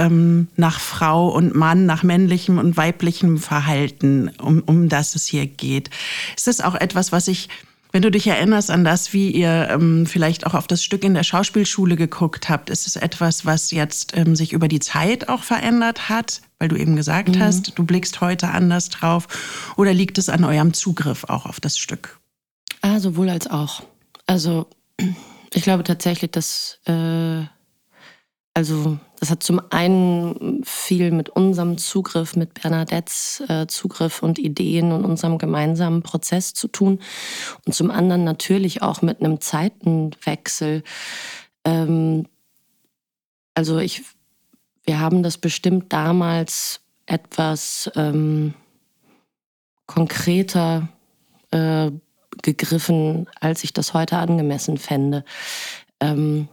ähm, 0.00 0.48
nach 0.56 0.80
Frau 0.80 1.28
und 1.28 1.54
Mann, 1.54 1.86
nach 1.86 2.02
männlichem 2.02 2.58
und 2.58 2.76
weiblichem 2.76 3.38
Verhalten, 3.38 4.30
um, 4.40 4.62
um 4.66 4.88
das 4.88 5.14
es 5.14 5.26
hier 5.26 5.46
geht. 5.46 5.90
Ist 6.36 6.46
das 6.46 6.60
auch 6.60 6.74
etwas, 6.74 7.12
was 7.12 7.28
ich 7.28 7.48
wenn 7.92 8.02
du 8.02 8.10
dich 8.10 8.28
erinnerst 8.28 8.70
an 8.70 8.84
das, 8.84 9.12
wie 9.12 9.30
ihr 9.30 9.68
ähm, 9.70 10.06
vielleicht 10.06 10.46
auch 10.46 10.54
auf 10.54 10.68
das 10.68 10.84
Stück 10.84 11.02
in 11.02 11.14
der 11.14 11.24
Schauspielschule 11.24 11.96
geguckt 11.96 12.48
habt, 12.48 12.70
ist 12.70 12.86
es 12.86 12.94
etwas, 12.94 13.44
was 13.46 13.72
jetzt 13.72 14.16
ähm, 14.16 14.36
sich 14.36 14.52
über 14.52 14.68
die 14.68 14.78
Zeit 14.78 15.28
auch 15.28 15.42
verändert 15.42 16.08
hat? 16.08 16.40
Weil 16.60 16.68
du 16.68 16.76
eben 16.76 16.94
gesagt 16.94 17.34
mhm. 17.34 17.40
hast, 17.40 17.76
du 17.76 17.84
blickst 17.84 18.20
heute 18.20 18.48
anders 18.48 18.90
drauf. 18.90 19.26
Oder 19.76 19.92
liegt 19.92 20.18
es 20.18 20.28
an 20.28 20.44
eurem 20.44 20.72
Zugriff 20.72 21.24
auch 21.24 21.46
auf 21.46 21.58
das 21.58 21.78
Stück? 21.78 22.20
Ah, 22.80 23.00
sowohl 23.00 23.28
als 23.28 23.48
auch. 23.48 23.82
Also 24.26 24.68
ich 25.52 25.62
glaube 25.62 25.82
tatsächlich, 25.82 26.30
dass 26.30 26.78
äh, 26.86 27.42
also 28.54 28.98
das 29.20 29.30
hat 29.30 29.42
zum 29.42 29.60
einen 29.70 30.62
viel 30.64 31.12
mit 31.12 31.28
unserem 31.28 31.78
Zugriff, 31.78 32.36
mit 32.36 32.54
Bernadettes 32.54 33.42
äh, 33.48 33.66
Zugriff 33.68 34.22
und 34.22 34.38
Ideen 34.38 34.92
und 34.92 35.04
unserem 35.04 35.38
gemeinsamen 35.38 36.02
Prozess 36.02 36.52
zu 36.52 36.66
tun. 36.66 37.00
Und 37.64 37.74
zum 37.74 37.90
anderen 37.90 38.24
natürlich 38.24 38.82
auch 38.82 39.02
mit 39.02 39.20
einem 39.20 39.40
Zeitenwechsel. 39.40 40.82
Ähm, 41.64 42.26
also 43.54 43.78
ich, 43.78 44.02
wir 44.84 44.98
haben 44.98 45.22
das 45.22 45.38
bestimmt 45.38 45.92
damals 45.92 46.80
etwas 47.06 47.90
ähm, 47.94 48.54
konkreter 49.86 50.88
äh, 51.50 51.90
gegriffen, 52.42 53.28
als 53.40 53.64
ich 53.64 53.72
das 53.72 53.94
heute 53.94 54.16
angemessen 54.16 54.78
fände. 54.78 55.24
Ähm, 56.00 56.48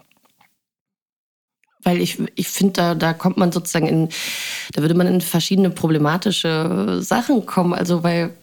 weil 1.83 2.01
ich, 2.01 2.17
ich 2.35 2.47
finde, 2.47 2.73
da, 2.73 2.95
da 2.95 3.13
kommt 3.13 3.37
man 3.37 3.51
sozusagen 3.51 3.87
in, 3.87 4.09
da 4.73 4.81
würde 4.81 4.95
man 4.95 5.07
in 5.07 5.21
verschiedene 5.21 5.69
problematische 5.69 6.99
Sachen 7.01 7.45
kommen. 7.45 7.73
Also, 7.73 8.03
weil, 8.03 8.33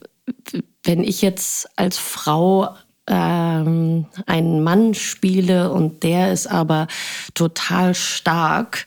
wenn 0.83 1.03
ich 1.03 1.23
jetzt 1.23 1.69
als 1.77 1.99
Frau 1.99 2.75
ähm, 3.07 4.07
einen 4.27 4.63
Mann 4.63 4.95
spiele 4.95 5.71
und 5.73 6.03
der 6.03 6.33
ist 6.33 6.47
aber 6.47 6.87
total 7.35 7.95
stark, 7.95 8.87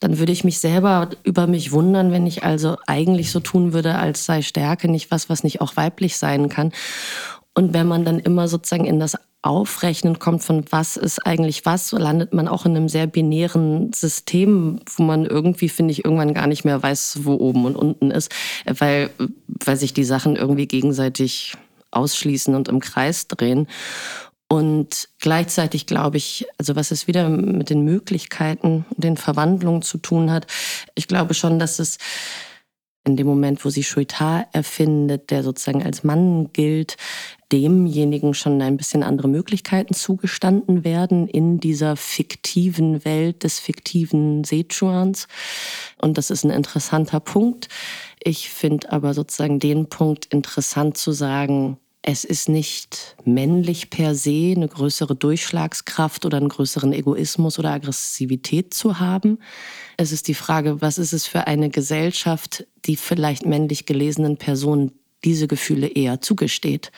dann 0.00 0.18
würde 0.18 0.32
ich 0.32 0.44
mich 0.44 0.60
selber 0.60 1.10
über 1.24 1.46
mich 1.46 1.72
wundern, 1.72 2.12
wenn 2.12 2.26
ich 2.26 2.44
also 2.44 2.76
eigentlich 2.86 3.30
so 3.30 3.40
tun 3.40 3.72
würde, 3.72 3.96
als 3.96 4.24
sei 4.24 4.42
Stärke 4.42 4.88
nicht 4.88 5.10
was, 5.10 5.28
was 5.28 5.42
nicht 5.44 5.60
auch 5.60 5.76
weiblich 5.76 6.16
sein 6.16 6.48
kann. 6.48 6.72
Und 7.54 7.74
wenn 7.74 7.88
man 7.88 8.04
dann 8.04 8.20
immer 8.20 8.46
sozusagen 8.46 8.84
in 8.84 9.00
das 9.00 9.16
Aufrechnen 9.42 10.18
kommt 10.18 10.42
von 10.42 10.64
was 10.70 10.96
ist 10.96 11.24
eigentlich 11.24 11.64
was, 11.64 11.88
so 11.88 11.96
landet 11.96 12.34
man 12.34 12.48
auch 12.48 12.66
in 12.66 12.76
einem 12.76 12.88
sehr 12.88 13.06
binären 13.06 13.92
System, 13.92 14.80
wo 14.96 15.04
man 15.04 15.26
irgendwie, 15.26 15.68
finde 15.68 15.92
ich, 15.92 16.04
irgendwann 16.04 16.34
gar 16.34 16.48
nicht 16.48 16.64
mehr 16.64 16.82
weiß, 16.82 17.20
wo 17.22 17.34
oben 17.34 17.64
und 17.64 17.76
unten 17.76 18.10
ist, 18.10 18.32
weil, 18.66 19.10
weil 19.64 19.76
sich 19.76 19.94
die 19.94 20.04
Sachen 20.04 20.34
irgendwie 20.34 20.66
gegenseitig 20.66 21.54
ausschließen 21.92 22.54
und 22.54 22.68
im 22.68 22.80
Kreis 22.80 23.28
drehen. 23.28 23.68
Und 24.48 25.10
gleichzeitig 25.20 25.86
glaube 25.86 26.16
ich, 26.16 26.46
also 26.58 26.74
was 26.74 26.90
es 26.90 27.06
wieder 27.06 27.28
mit 27.28 27.70
den 27.70 27.84
Möglichkeiten, 27.84 28.86
den 28.96 29.16
Verwandlungen 29.16 29.82
zu 29.82 29.98
tun 29.98 30.30
hat, 30.32 30.46
ich 30.94 31.06
glaube 31.06 31.34
schon, 31.34 31.58
dass 31.58 31.78
es 31.78 31.98
in 33.04 33.16
dem 33.16 33.26
Moment, 33.26 33.64
wo 33.64 33.70
sie 33.70 33.84
Schuitar 33.84 34.46
erfindet, 34.52 35.30
der 35.30 35.42
sozusagen 35.42 35.82
als 35.82 36.04
Mann 36.04 36.52
gilt, 36.52 36.96
demjenigen 37.52 38.34
schon 38.34 38.60
ein 38.60 38.76
bisschen 38.76 39.02
andere 39.02 39.28
Möglichkeiten 39.28 39.94
zugestanden 39.94 40.84
werden 40.84 41.28
in 41.28 41.60
dieser 41.60 41.96
fiktiven 41.96 43.04
Welt 43.04 43.42
des 43.42 43.58
fiktiven 43.58 44.44
Sechuans. 44.44 45.28
Und 46.00 46.18
das 46.18 46.30
ist 46.30 46.44
ein 46.44 46.50
interessanter 46.50 47.20
Punkt. 47.20 47.68
Ich 48.22 48.50
finde 48.50 48.92
aber 48.92 49.14
sozusagen 49.14 49.60
den 49.60 49.88
Punkt 49.88 50.26
interessant 50.26 50.98
zu 50.98 51.12
sagen, 51.12 51.78
es 52.02 52.24
ist 52.24 52.48
nicht 52.48 53.16
männlich 53.24 53.90
per 53.90 54.14
se, 54.14 54.54
eine 54.56 54.68
größere 54.68 55.14
Durchschlagskraft 55.14 56.24
oder 56.24 56.38
einen 56.38 56.48
größeren 56.48 56.92
Egoismus 56.92 57.58
oder 57.58 57.72
Aggressivität 57.72 58.72
zu 58.72 58.98
haben. 58.98 59.38
Es 59.96 60.12
ist 60.12 60.28
die 60.28 60.34
Frage, 60.34 60.80
was 60.80 60.96
ist 60.98 61.12
es 61.12 61.26
für 61.26 61.46
eine 61.46 61.70
Gesellschaft, 61.70 62.66
die 62.86 62.96
vielleicht 62.96 63.44
männlich 63.44 63.84
gelesenen 63.84 64.36
Personen 64.38 64.92
diese 65.24 65.48
Gefühle 65.48 65.88
eher 65.88 66.20
zugesteht. 66.20 66.92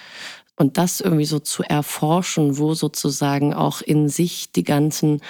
Und 0.60 0.76
das 0.76 1.00
irgendwie 1.00 1.24
so 1.24 1.38
zu 1.38 1.62
erforschen, 1.62 2.58
wo 2.58 2.74
sozusagen 2.74 3.54
auch 3.54 3.80
in 3.80 4.10
sich 4.10 4.52
die 4.52 4.62
ganzen, 4.62 5.22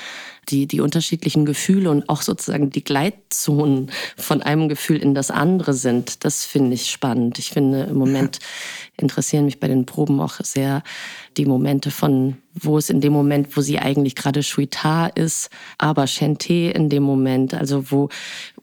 die, 0.49 0.66
die 0.66 0.80
unterschiedlichen 0.80 1.46
Gefühle 1.46 1.88
und 1.88 2.08
auch 2.08 2.22
sozusagen 2.22 2.70
die 2.70 2.82
Gleitzonen 2.82 3.92
von 4.16 4.42
einem 4.42 4.68
Gefühl 4.68 4.96
in 4.96 5.14
das 5.14 5.30
andere 5.30 5.72
sind, 5.72 6.25
das 6.25 6.44
finde 6.44 6.75
ich 6.75 6.90
spannend. 6.90 7.38
Ich 7.38 7.50
finde, 7.50 7.84
im 7.84 7.96
Moment 7.96 8.40
interessieren 8.96 9.44
mich 9.44 9.60
bei 9.60 9.68
den 9.68 9.87
Proben 9.87 10.20
auch 10.20 10.34
sehr 10.42 10.82
die 11.37 11.46
Momente 11.46 11.92
von, 11.92 12.38
wo 12.54 12.76
es 12.76 12.90
in 12.90 13.00
dem 13.00 13.12
Moment, 13.12 13.56
wo 13.56 13.60
sie 13.60 13.78
eigentlich 13.78 14.16
gerade 14.16 14.42
Shuita 14.42 15.06
ist, 15.06 15.49
aber 15.78 16.06
Chanté 16.06 16.70
in 16.70 16.88
dem 16.88 17.04
Moment, 17.04 17.54
also 17.54 17.92
wo, 17.92 18.08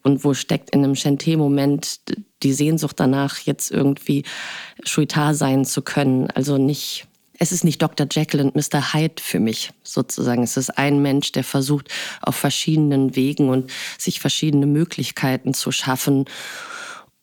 und 0.07 0.23
wo 0.23 0.33
steckt 0.33 0.69
in 0.69 0.85
einem 0.85 0.93
Chanté-Moment 0.93 1.99
die 2.41 2.53
Sehnsucht 2.53 2.97
danach, 2.97 3.39
jetzt 3.39 3.71
irgendwie 3.71 4.23
Shuitar 4.85 5.33
sein 5.33 5.65
zu 5.65 5.81
können. 5.81 6.31
Also 6.31 6.57
nicht, 6.57 7.07
es 7.39 7.51
ist 7.51 7.65
nicht 7.65 7.81
Dr. 7.81 8.07
Jekyll 8.09 8.39
und 8.39 8.55
Mr. 8.55 8.93
Hyde 8.93 9.21
für 9.21 9.41
mich 9.41 9.71
sozusagen. 9.83 10.43
Es 10.43 10.55
ist 10.55 10.77
ein 10.77 11.01
Mensch, 11.01 11.33
der 11.33 11.43
versucht, 11.43 11.89
auf 12.21 12.37
verschiedenen 12.37 13.17
Wegen 13.17 13.49
und 13.49 13.69
sich 13.97 14.21
verschiedene 14.21 14.65
Möglichkeiten 14.65 15.53
zu 15.53 15.73
schaffen, 15.73 16.23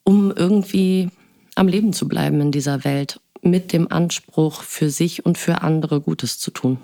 um 0.02 0.30
irgendwie 0.30 1.08
am 1.54 1.68
Leben 1.68 1.94
zu 1.94 2.06
bleiben 2.06 2.42
in 2.42 2.52
dieser 2.52 2.84
Welt 2.84 3.18
mit 3.40 3.72
dem 3.72 3.90
Anspruch, 3.90 4.62
für 4.62 4.90
sich 4.90 5.24
und 5.24 5.38
für 5.38 5.62
andere 5.62 6.02
Gutes 6.02 6.38
zu 6.38 6.50
tun. 6.50 6.78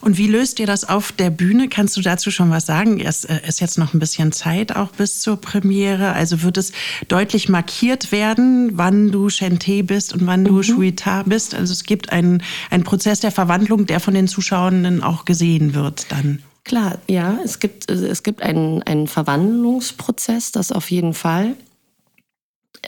Und 0.00 0.18
wie 0.18 0.26
löst 0.26 0.60
ihr 0.60 0.66
das 0.66 0.88
auf 0.88 1.12
der 1.12 1.30
Bühne? 1.30 1.68
Kannst 1.68 1.96
du 1.96 2.00
dazu 2.00 2.30
schon 2.30 2.50
was 2.50 2.66
sagen? 2.66 3.00
Es 3.00 3.24
äh, 3.24 3.40
ist 3.46 3.60
jetzt 3.60 3.78
noch 3.78 3.94
ein 3.94 3.98
bisschen 3.98 4.32
Zeit 4.32 4.74
auch 4.74 4.90
bis 4.90 5.20
zur 5.20 5.36
Premiere. 5.36 6.12
Also 6.12 6.42
wird 6.42 6.56
es 6.58 6.72
deutlich 7.08 7.48
markiert 7.48 8.12
werden, 8.12 8.72
wann 8.74 9.10
du 9.10 9.28
Chanté 9.28 9.82
bist 9.82 10.12
und 10.12 10.26
wann 10.26 10.44
du 10.44 10.54
mhm. 10.54 10.62
Shuita 10.62 11.22
bist? 11.24 11.54
Also 11.54 11.72
es 11.72 11.84
gibt 11.84 12.12
einen, 12.12 12.42
einen 12.70 12.84
Prozess 12.84 13.20
der 13.20 13.32
Verwandlung, 13.32 13.86
der 13.86 14.00
von 14.00 14.14
den 14.14 14.28
Zuschauenden 14.28 15.02
auch 15.02 15.24
gesehen 15.24 15.74
wird 15.74 16.10
dann. 16.10 16.42
Klar, 16.64 16.98
ja, 17.08 17.38
es 17.44 17.60
gibt, 17.60 17.90
es 17.90 18.22
gibt 18.22 18.42
einen, 18.42 18.82
einen 18.82 19.06
Verwandlungsprozess, 19.06 20.50
das 20.50 20.72
auf 20.72 20.90
jeden 20.90 21.12
Fall. 21.12 21.56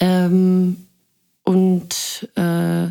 Ähm, 0.00 0.86
und 1.44 2.28
äh, 2.36 2.88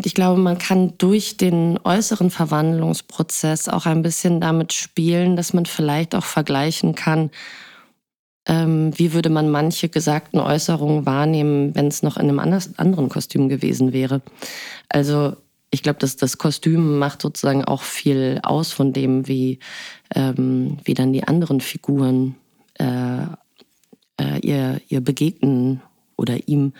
und 0.00 0.06
ich 0.06 0.14
glaube, 0.14 0.40
man 0.40 0.56
kann 0.56 0.94
durch 0.96 1.36
den 1.36 1.78
äußeren 1.84 2.30
Verwandlungsprozess 2.30 3.68
auch 3.68 3.84
ein 3.84 4.00
bisschen 4.00 4.40
damit 4.40 4.72
spielen, 4.72 5.36
dass 5.36 5.52
man 5.52 5.66
vielleicht 5.66 6.14
auch 6.14 6.24
vergleichen 6.24 6.94
kann, 6.94 7.30
ähm, 8.46 8.98
wie 8.98 9.12
würde 9.12 9.28
man 9.28 9.50
manche 9.50 9.90
gesagten 9.90 10.40
Äußerungen 10.40 11.04
wahrnehmen, 11.04 11.74
wenn 11.74 11.88
es 11.88 12.02
noch 12.02 12.16
in 12.16 12.30
einem 12.30 12.38
anders, 12.38 12.78
anderen 12.78 13.10
Kostüm 13.10 13.50
gewesen 13.50 13.92
wäre. 13.92 14.22
Also 14.88 15.36
ich 15.70 15.82
glaube, 15.82 15.98
dass 15.98 16.16
das 16.16 16.38
Kostüm 16.38 16.98
macht 16.98 17.20
sozusagen 17.20 17.66
auch 17.66 17.82
viel 17.82 18.40
aus 18.42 18.72
von 18.72 18.94
dem, 18.94 19.28
wie, 19.28 19.58
ähm, 20.14 20.78
wie 20.82 20.94
dann 20.94 21.12
die 21.12 21.24
anderen 21.24 21.60
Figuren 21.60 22.36
äh, 22.78 23.24
äh, 24.18 24.38
ihr, 24.40 24.80
ihr 24.88 25.02
begegnen 25.02 25.82
oder 26.16 26.48
ihm. 26.48 26.72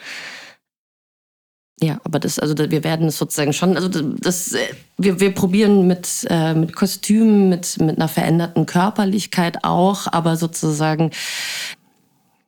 Ja, 1.83 1.99
aber 2.05 2.19
das, 2.19 2.39
also 2.39 2.55
wir 2.59 2.85
werden 2.85 3.09
es 3.09 3.17
sozusagen 3.17 3.55
schon, 3.55 3.77
also 3.77 3.89
das, 3.89 4.55
wir, 4.99 5.19
wir 5.19 5.35
probieren 5.35 5.87
mit, 5.87 6.27
äh, 6.29 6.55
mit 6.55 6.77
Kostümen, 6.77 7.49
mit, 7.49 7.81
mit 7.81 7.97
einer 7.97 8.09
veränderten 8.09 8.67
Körperlichkeit 8.67 9.65
auch, 9.65 10.07
aber 10.07 10.37
sozusagen 10.37 11.11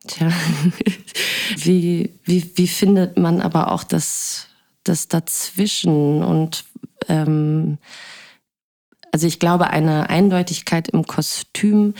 Tja, 0.07 0.29
wie, 1.57 2.13
wie, 2.25 2.51
wie 2.55 2.67
findet 2.67 3.17
man 3.17 3.41
aber 3.41 3.71
auch 3.71 3.83
das, 3.83 4.47
das 4.83 5.07
Dazwischen? 5.07 6.23
Und 6.23 6.65
ähm, 7.07 7.77
also 9.11 9.27
ich 9.27 9.39
glaube, 9.39 9.69
eine 9.69 10.09
Eindeutigkeit 10.09 10.89
im 10.89 11.05
Kostüm 11.05 11.93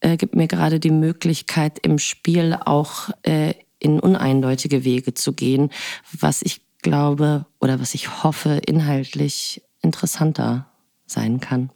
äh, 0.00 0.16
gibt 0.16 0.34
mir 0.34 0.48
gerade 0.48 0.80
die 0.80 0.90
Möglichkeit, 0.90 1.78
im 1.80 1.98
Spiel 1.98 2.56
auch 2.64 3.10
äh, 3.22 3.54
in 3.78 4.00
uneindeutige 4.00 4.84
Wege 4.84 5.12
zu 5.12 5.32
gehen, 5.32 5.70
was 6.18 6.40
ich 6.42 6.62
glaube 6.82 7.46
oder 7.60 7.80
was 7.80 7.94
ich 7.94 8.22
hoffe, 8.22 8.60
inhaltlich 8.66 9.62
interessanter 9.80 10.66
sein 11.06 11.40
kann. 11.40 11.70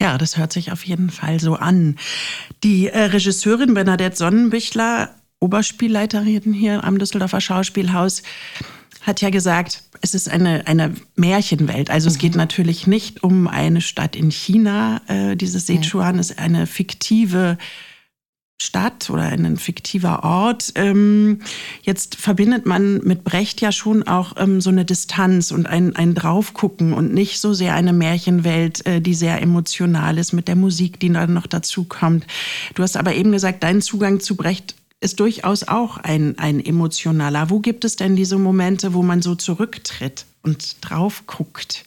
Ja, 0.00 0.16
das 0.16 0.36
hört 0.36 0.52
sich 0.52 0.70
auf 0.70 0.84
jeden 0.84 1.10
Fall 1.10 1.40
so 1.40 1.56
an. 1.56 1.96
Die 2.62 2.86
äh, 2.86 3.04
Regisseurin 3.04 3.74
Bernadette 3.74 4.16
Sonnenbichler, 4.16 5.14
Oberspielleiterin 5.40 6.52
hier 6.52 6.84
am 6.84 6.98
Düsseldorfer 6.98 7.40
Schauspielhaus, 7.40 8.22
hat 9.02 9.20
ja 9.20 9.30
gesagt, 9.30 9.82
es 10.00 10.14
ist 10.14 10.28
eine, 10.28 10.66
eine 10.66 10.94
Märchenwelt. 11.16 11.90
Also 11.90 12.08
mhm. 12.08 12.12
es 12.12 12.18
geht 12.18 12.32
mhm. 12.32 12.38
natürlich 12.38 12.86
nicht 12.86 13.24
um 13.24 13.48
eine 13.48 13.80
Stadt 13.80 14.14
in 14.14 14.30
China. 14.30 15.00
Äh, 15.08 15.36
dieses 15.36 15.66
Sichuan 15.66 16.18
ist 16.18 16.38
eine 16.38 16.66
fiktive 16.66 17.58
Stadt 18.60 19.08
oder 19.08 19.22
ein 19.22 19.56
fiktiver 19.56 20.24
Ort. 20.24 20.72
Ähm, 20.74 21.40
jetzt 21.82 22.16
verbindet 22.16 22.66
man 22.66 22.98
mit 23.04 23.22
Brecht 23.22 23.60
ja 23.60 23.70
schon 23.70 24.02
auch 24.02 24.34
ähm, 24.36 24.60
so 24.60 24.70
eine 24.70 24.84
Distanz 24.84 25.52
und 25.52 25.66
ein, 25.66 25.94
ein 25.94 26.14
Draufgucken 26.14 26.92
und 26.92 27.14
nicht 27.14 27.40
so 27.40 27.54
sehr 27.54 27.74
eine 27.74 27.92
Märchenwelt, 27.92 28.84
äh, 28.84 29.00
die 29.00 29.14
sehr 29.14 29.40
emotional 29.40 30.18
ist 30.18 30.32
mit 30.32 30.48
der 30.48 30.56
Musik, 30.56 30.98
die 30.98 31.12
dann 31.12 31.34
noch 31.34 31.46
dazu 31.46 31.84
kommt. 31.84 32.26
Du 32.74 32.82
hast 32.82 32.96
aber 32.96 33.14
eben 33.14 33.30
gesagt, 33.30 33.62
dein 33.62 33.80
Zugang 33.80 34.18
zu 34.18 34.36
Brecht 34.36 34.74
ist 35.00 35.20
durchaus 35.20 35.68
auch 35.68 35.98
ein, 35.98 36.36
ein 36.38 36.58
emotionaler. 36.58 37.50
Wo 37.50 37.60
gibt 37.60 37.84
es 37.84 37.94
denn 37.94 38.16
diese 38.16 38.38
Momente, 38.38 38.92
wo 38.92 39.02
man 39.02 39.22
so 39.22 39.36
zurücktritt 39.36 40.26
und 40.42 40.78
drauf 40.80 41.28
guckt? 41.28 41.84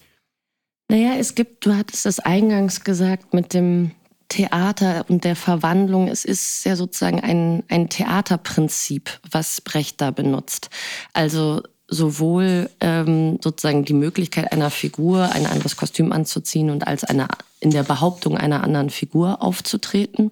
Naja, 0.89 1.15
es 1.17 1.35
gibt, 1.35 1.65
du 1.65 1.75
hattest 1.75 2.05
das 2.05 2.19
eingangs 2.19 2.83
gesagt 2.85 3.33
mit 3.33 3.53
dem 3.53 3.91
Theater 4.31 5.05
und 5.09 5.25
der 5.25 5.35
Verwandlung. 5.35 6.07
Es 6.07 6.23
ist 6.23 6.65
ja 6.65 6.77
sozusagen 6.77 7.19
ein, 7.19 7.63
ein 7.69 7.89
Theaterprinzip, 7.89 9.19
was 9.29 9.59
Brecht 9.59 9.99
da 9.99 10.11
benutzt. 10.11 10.69
Also 11.11 11.61
sowohl 11.89 12.69
ähm, 12.79 13.39
sozusagen 13.43 13.83
die 13.83 13.93
Möglichkeit 13.93 14.53
einer 14.53 14.69
Figur, 14.69 15.29
ein 15.33 15.45
anderes 15.45 15.75
Kostüm 15.75 16.13
anzuziehen 16.13 16.69
und 16.69 16.87
als 16.87 17.03
eine 17.03 17.27
in 17.59 17.71
der 17.71 17.83
Behauptung 17.83 18.37
einer 18.37 18.63
anderen 18.63 18.89
Figur 18.89 19.43
aufzutreten. 19.43 20.31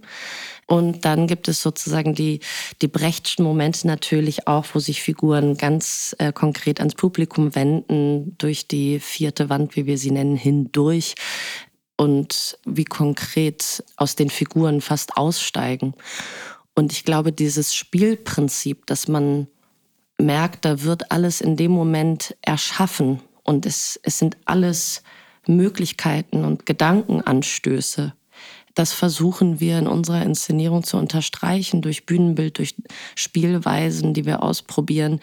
Und 0.66 1.04
dann 1.04 1.28
gibt 1.28 1.48
es 1.48 1.62
sozusagen 1.62 2.16
die, 2.16 2.40
die 2.82 2.88
Brechtschen 2.88 3.44
Momente 3.44 3.86
natürlich 3.86 4.48
auch, 4.48 4.66
wo 4.74 4.80
sich 4.80 5.02
Figuren 5.02 5.58
ganz 5.58 6.16
äh, 6.20 6.32
konkret 6.32 6.80
ans 6.80 6.96
Publikum 6.96 7.54
wenden, 7.56 8.36
durch 8.38 8.68
die 8.68 9.00
vierte 9.00 9.50
Wand, 9.50 9.76
wie 9.76 9.88
wir 9.88 9.98
sie 9.98 10.12
nennen, 10.12 10.38
hindurch 10.38 11.16
und 12.00 12.58
wie 12.64 12.86
konkret 12.86 13.84
aus 13.98 14.16
den 14.16 14.30
Figuren 14.30 14.80
fast 14.80 15.18
aussteigen. 15.18 15.96
Und 16.74 16.94
ich 16.94 17.04
glaube, 17.04 17.34
dieses 17.34 17.76
Spielprinzip, 17.76 18.86
dass 18.86 19.10
man 19.10 19.48
merkt, 20.18 20.64
da 20.64 20.84
wird 20.84 21.12
alles 21.12 21.42
in 21.42 21.58
dem 21.58 21.72
Moment 21.72 22.38
erschaffen 22.42 23.20
und 23.44 23.66
es, 23.66 24.00
es 24.02 24.18
sind 24.18 24.38
alles 24.46 25.04
Möglichkeiten 25.46 26.46
und 26.46 26.66
Gedankenanstöße. 26.66 28.14
Das 28.76 28.94
versuchen 28.94 29.60
wir 29.60 29.78
in 29.78 29.88
unserer 29.88 30.24
Inszenierung 30.24 30.84
zu 30.84 30.96
unterstreichen 30.96 31.82
durch 31.82 32.06
Bühnenbild, 32.06 32.60
durch 32.60 32.76
Spielweisen, 33.16 34.14
die 34.14 34.24
wir 34.24 34.42
ausprobieren. 34.42 35.20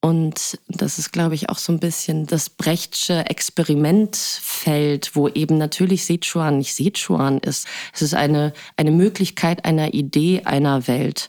Und 0.00 0.58
das 0.68 0.98
ist, 0.98 1.12
glaube 1.12 1.34
ich, 1.34 1.50
auch 1.50 1.58
so 1.58 1.72
ein 1.72 1.80
bisschen 1.80 2.26
das 2.26 2.50
Brechtsche 2.50 3.26
Experimentfeld, 3.26 5.16
wo 5.16 5.28
eben 5.28 5.58
natürlich 5.58 6.04
Sichuan 6.04 6.58
nicht 6.58 6.74
Sichuan 6.74 7.38
ist. 7.38 7.66
Es 7.92 8.02
ist 8.02 8.14
eine, 8.14 8.52
eine 8.76 8.92
Möglichkeit 8.92 9.64
einer 9.64 9.94
Idee 9.94 10.42
einer 10.44 10.86
Welt. 10.86 11.28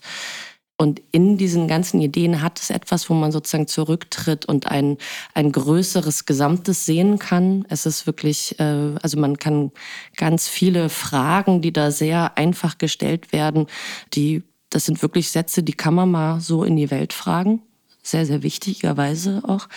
Und 0.77 1.01
in 1.11 1.35
diesen 1.35 1.67
ganzen 1.67 1.99
Ideen 1.99 2.41
hat 2.41 2.59
es 2.59 2.69
etwas, 2.69 3.09
wo 3.09 3.13
man 3.13 3.31
sozusagen 3.33 3.67
zurücktritt 3.67 4.45
und 4.45 4.67
ein, 4.67 4.97
ein 5.33 5.51
größeres 5.51 6.25
Gesamtes 6.25 6.85
sehen 6.85 7.17
kann. 7.19 7.65
Es 7.69 7.85
ist 7.85 8.05
wirklich, 8.05 8.57
äh, 8.59 8.95
also 9.01 9.19
man 9.19 9.37
kann 9.37 9.71
ganz 10.15 10.47
viele 10.47 10.89
Fragen, 10.89 11.61
die 11.61 11.73
da 11.73 11.91
sehr 11.91 12.37
einfach 12.37 12.77
gestellt 12.77 13.33
werden, 13.33 13.65
die, 14.13 14.43
das 14.69 14.85
sind 14.85 15.01
wirklich 15.01 15.31
Sätze, 15.31 15.63
die 15.63 15.73
kann 15.73 15.95
man 15.95 16.11
mal 16.11 16.39
so 16.39 16.63
in 16.63 16.77
die 16.77 16.91
Welt 16.91 17.11
fragen 17.13 17.63
sehr, 18.03 18.25
sehr 18.25 18.43
wichtigerweise 18.43 19.41
auch. 19.45 19.67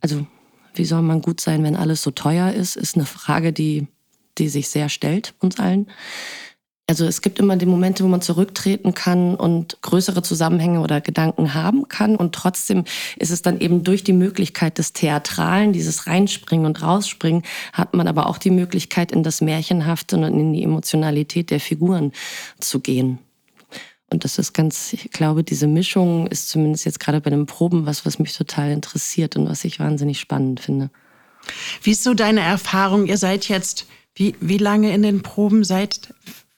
Also 0.00 0.26
wie 0.74 0.84
soll 0.84 1.02
man 1.02 1.22
gut 1.22 1.40
sein, 1.40 1.64
wenn 1.64 1.76
alles 1.76 2.02
so 2.02 2.10
teuer 2.10 2.52
ist, 2.52 2.76
ist 2.76 2.96
eine 2.96 3.06
Frage, 3.06 3.52
die, 3.52 3.88
die 4.38 4.48
sich 4.48 4.68
sehr 4.68 4.88
stellt 4.88 5.34
uns 5.40 5.58
allen. 5.58 5.88
Also 6.90 7.04
es 7.04 7.20
gibt 7.20 7.38
immer 7.38 7.56
die 7.56 7.66
Momente, 7.66 8.02
wo 8.02 8.08
man 8.08 8.22
zurücktreten 8.22 8.94
kann 8.94 9.34
und 9.34 9.76
größere 9.82 10.22
Zusammenhänge 10.22 10.80
oder 10.80 11.02
Gedanken 11.02 11.52
haben 11.52 11.86
kann. 11.88 12.16
Und 12.16 12.34
trotzdem 12.34 12.84
ist 13.18 13.30
es 13.30 13.42
dann 13.42 13.60
eben 13.60 13.84
durch 13.84 14.04
die 14.04 14.14
Möglichkeit 14.14 14.78
des 14.78 14.94
Theatralen, 14.94 15.74
dieses 15.74 16.06
Reinspringen 16.06 16.64
und 16.64 16.82
Rausspringen, 16.82 17.42
hat 17.74 17.92
man 17.92 18.08
aber 18.08 18.26
auch 18.26 18.38
die 18.38 18.50
Möglichkeit, 18.50 19.12
in 19.12 19.22
das 19.22 19.42
Märchenhafte 19.42 20.16
und 20.16 20.24
in 20.24 20.54
die 20.54 20.62
Emotionalität 20.62 21.50
der 21.50 21.60
Figuren 21.60 22.12
zu 22.58 22.80
gehen. 22.80 23.18
Und 24.10 24.24
das 24.24 24.38
ist 24.38 24.54
ganz, 24.54 24.92
ich 24.92 25.10
glaube, 25.10 25.44
diese 25.44 25.66
Mischung 25.66 26.26
ist 26.28 26.48
zumindest 26.48 26.86
jetzt 26.86 27.00
gerade 27.00 27.20
bei 27.20 27.30
den 27.30 27.46
Proben 27.46 27.84
was, 27.84 28.06
was 28.06 28.18
mich 28.18 28.34
total 28.34 28.70
interessiert 28.70 29.36
und 29.36 29.48
was 29.48 29.64
ich 29.64 29.80
wahnsinnig 29.80 30.18
spannend 30.18 30.60
finde. 30.60 30.90
Wie 31.82 31.90
ist 31.90 32.04
so 32.04 32.14
deine 32.14 32.40
Erfahrung? 32.40 33.06
Ihr 33.06 33.18
seid 33.18 33.48
jetzt, 33.48 33.86
wie, 34.14 34.34
wie 34.40 34.58
lange 34.58 34.94
in 34.94 35.02
den 35.02 35.22
Proben 35.22 35.62
seid? 35.62 36.14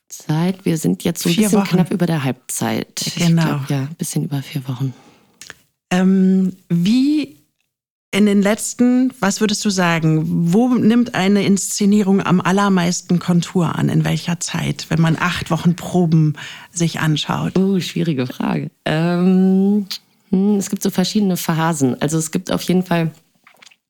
Seit, 0.09 0.65
wir 0.65 0.77
sind 0.79 1.05
jetzt 1.05 1.23
so 1.23 1.29
ein 1.29 1.37
bisschen 1.37 1.53
Wochen. 1.53 1.69
knapp 1.69 1.91
über 1.93 2.07
der 2.07 2.25
Halbzeit. 2.25 3.13
Genau. 3.17 3.43
Glaub, 3.43 3.71
ja, 3.71 3.81
ein 3.83 3.95
bisschen 3.97 4.25
über 4.25 4.43
vier 4.43 4.67
Wochen. 4.69 4.95
Ähm, 5.91 6.57
wie 6.69 7.40
in 8.13 8.27
den 8.27 8.43
letzten, 8.43 9.13
was 9.21 9.41
würdest 9.41 9.65
du 9.65 9.71
sagen, 9.71 10.25
wo 10.53 10.69
nimmt 10.69 11.15
eine 11.15 11.45
Inszenierung 11.45 12.21
am 12.21 12.41
allermeisten 12.41 13.21
Kontur 13.21 13.77
an? 13.77 13.89
In 13.89 14.05
welcher 14.05 14.41
Zeit, 14.41 14.87
wenn 14.89 15.01
man 15.01 15.17
acht 15.17 15.51
Wochen 15.51 15.77
Proben 15.77 16.37
sich 16.73 16.99
anschaut? 16.99 17.57
Oh, 17.57 17.79
schwierige 17.79 18.27
Frage. 18.27 18.71
Ähm, 18.85 19.87
hm, 20.31 20.57
es 20.57 20.71
gibt 20.71 20.83
so 20.83 20.91
verschiedene 20.91 21.37
Phasen. 21.37 22.01
Also 22.03 22.19
es 22.19 22.33
gibt 22.33 22.51
auf 22.51 22.63
jeden 22.63 22.83
Fall, 22.83 23.13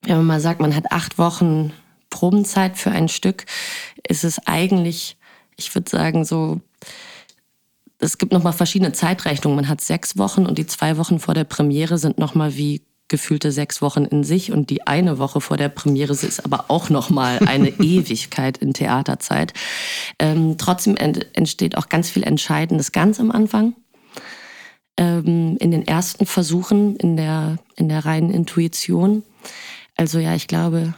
wenn 0.03 0.19
man 0.19 0.27
mal 0.27 0.41
sagt, 0.41 0.61
man 0.61 0.77
hat 0.77 0.93
acht 0.93 1.17
Wochen 1.17 1.73
Probenzeit 2.11 2.77
für 2.77 2.91
ein 2.91 3.09
Stück, 3.09 3.47
ist 4.07 4.25
es 4.25 4.47
eigentlich, 4.47 5.17
ich 5.57 5.75
würde 5.75 5.89
sagen, 5.89 6.25
so 6.27 6.61
es 8.01 8.19
gibt 8.19 8.33
nochmal 8.33 8.55
verschiedene 8.55 8.93
Zeitrechnungen. 8.93 9.57
Man 9.57 9.69
hat 9.69 9.81
sechs 9.81 10.17
Wochen 10.19 10.47
und 10.47 10.59
die 10.59 10.67
zwei 10.67 10.97
Wochen 10.97 11.21
vor 11.21 11.35
der 11.35 11.45
Premiere 11.45 11.99
sind 11.99 12.19
nochmal 12.19 12.57
wie 12.57 12.83
gefühlte 13.11 13.53
sechs 13.53 13.83
Wochen 13.83 14.05
in 14.07 14.25
sich 14.25 14.53
und 14.53 14.71
die 14.71 14.87
eine 14.87 15.19
Woche 15.19 15.43
vor 15.43 15.59
der 15.59 15.69
Premiere 15.69 16.13
ist 16.13 16.45
aber 16.45 16.67
auch 16.69 16.89
noch 16.89 17.11
mal 17.11 17.41
eine 17.41 17.69
Ewigkeit 17.81 18.57
in 18.57 18.73
Theaterzeit. 18.73 19.53
Ähm, 20.19 20.57
trotzdem 20.57 20.97
ent 20.97 21.27
entsteht 21.35 21.77
auch 21.77 21.91
ganz 21.91 22.09
viel 22.09 22.23
Entscheidendes 22.23 22.93
ganz 22.93 23.21
am 23.21 23.31
Anfang. 23.31 23.75
Ähm, 24.97 25.57
in 25.59 25.71
den 25.71 25.87
ersten 25.87 26.25
Versuchen 26.25 26.97
in 26.97 27.17
der 27.17 27.59
in 27.77 27.89
der 27.89 28.07
reinen 28.07 28.31
Intuition. 28.31 29.25
Also 29.97 30.19
ja, 30.19 30.35
ich 30.35 30.47
glaube, 30.47 30.95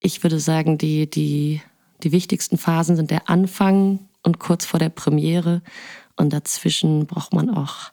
ich 0.00 0.22
würde 0.22 0.40
sagen, 0.40 0.76
die 0.76 1.08
die 1.08 1.62
die 2.02 2.12
wichtigsten 2.12 2.58
Phasen 2.58 2.96
sind 2.96 3.10
der 3.10 3.30
Anfang 3.30 4.00
und 4.24 4.40
kurz 4.40 4.66
vor 4.66 4.80
der 4.80 4.88
Premiere 4.88 5.62
und 6.16 6.32
dazwischen 6.32 7.06
braucht 7.06 7.32
man 7.32 7.50
auch 7.50 7.92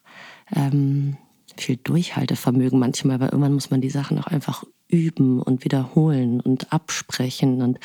ähm, 0.56 1.17
viel 1.61 1.77
Durchhaltevermögen 1.77 2.79
manchmal, 2.79 3.19
weil 3.19 3.29
irgendwann 3.29 3.53
muss 3.53 3.69
man 3.69 3.81
die 3.81 3.89
Sachen 3.89 4.19
auch 4.19 4.27
einfach 4.27 4.63
üben 4.87 5.41
und 5.41 5.63
wiederholen 5.63 6.39
und 6.39 6.71
absprechen 6.71 7.61
und 7.61 7.79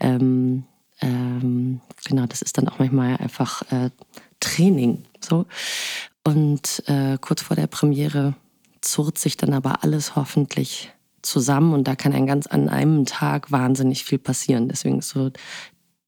ähm, 0.00 0.64
ähm, 1.00 1.80
genau, 2.04 2.26
das 2.26 2.42
ist 2.42 2.58
dann 2.58 2.68
auch 2.68 2.78
manchmal 2.78 3.16
einfach 3.16 3.62
äh, 3.72 3.90
Training 4.40 5.04
so 5.20 5.46
und 6.24 6.82
äh, 6.86 7.18
kurz 7.20 7.42
vor 7.42 7.56
der 7.56 7.66
Premiere 7.66 8.34
zurrt 8.80 9.18
sich 9.18 9.36
dann 9.36 9.54
aber 9.54 9.82
alles 9.82 10.16
hoffentlich 10.16 10.92
zusammen 11.22 11.72
und 11.72 11.88
da 11.88 11.96
kann 11.96 12.12
ein 12.12 12.26
ganz 12.26 12.46
an 12.46 12.68
einem 12.68 13.06
Tag 13.06 13.50
wahnsinnig 13.50 14.04
viel 14.04 14.18
passieren. 14.18 14.68
Deswegen 14.68 14.98
ist 14.98 15.08
so 15.08 15.30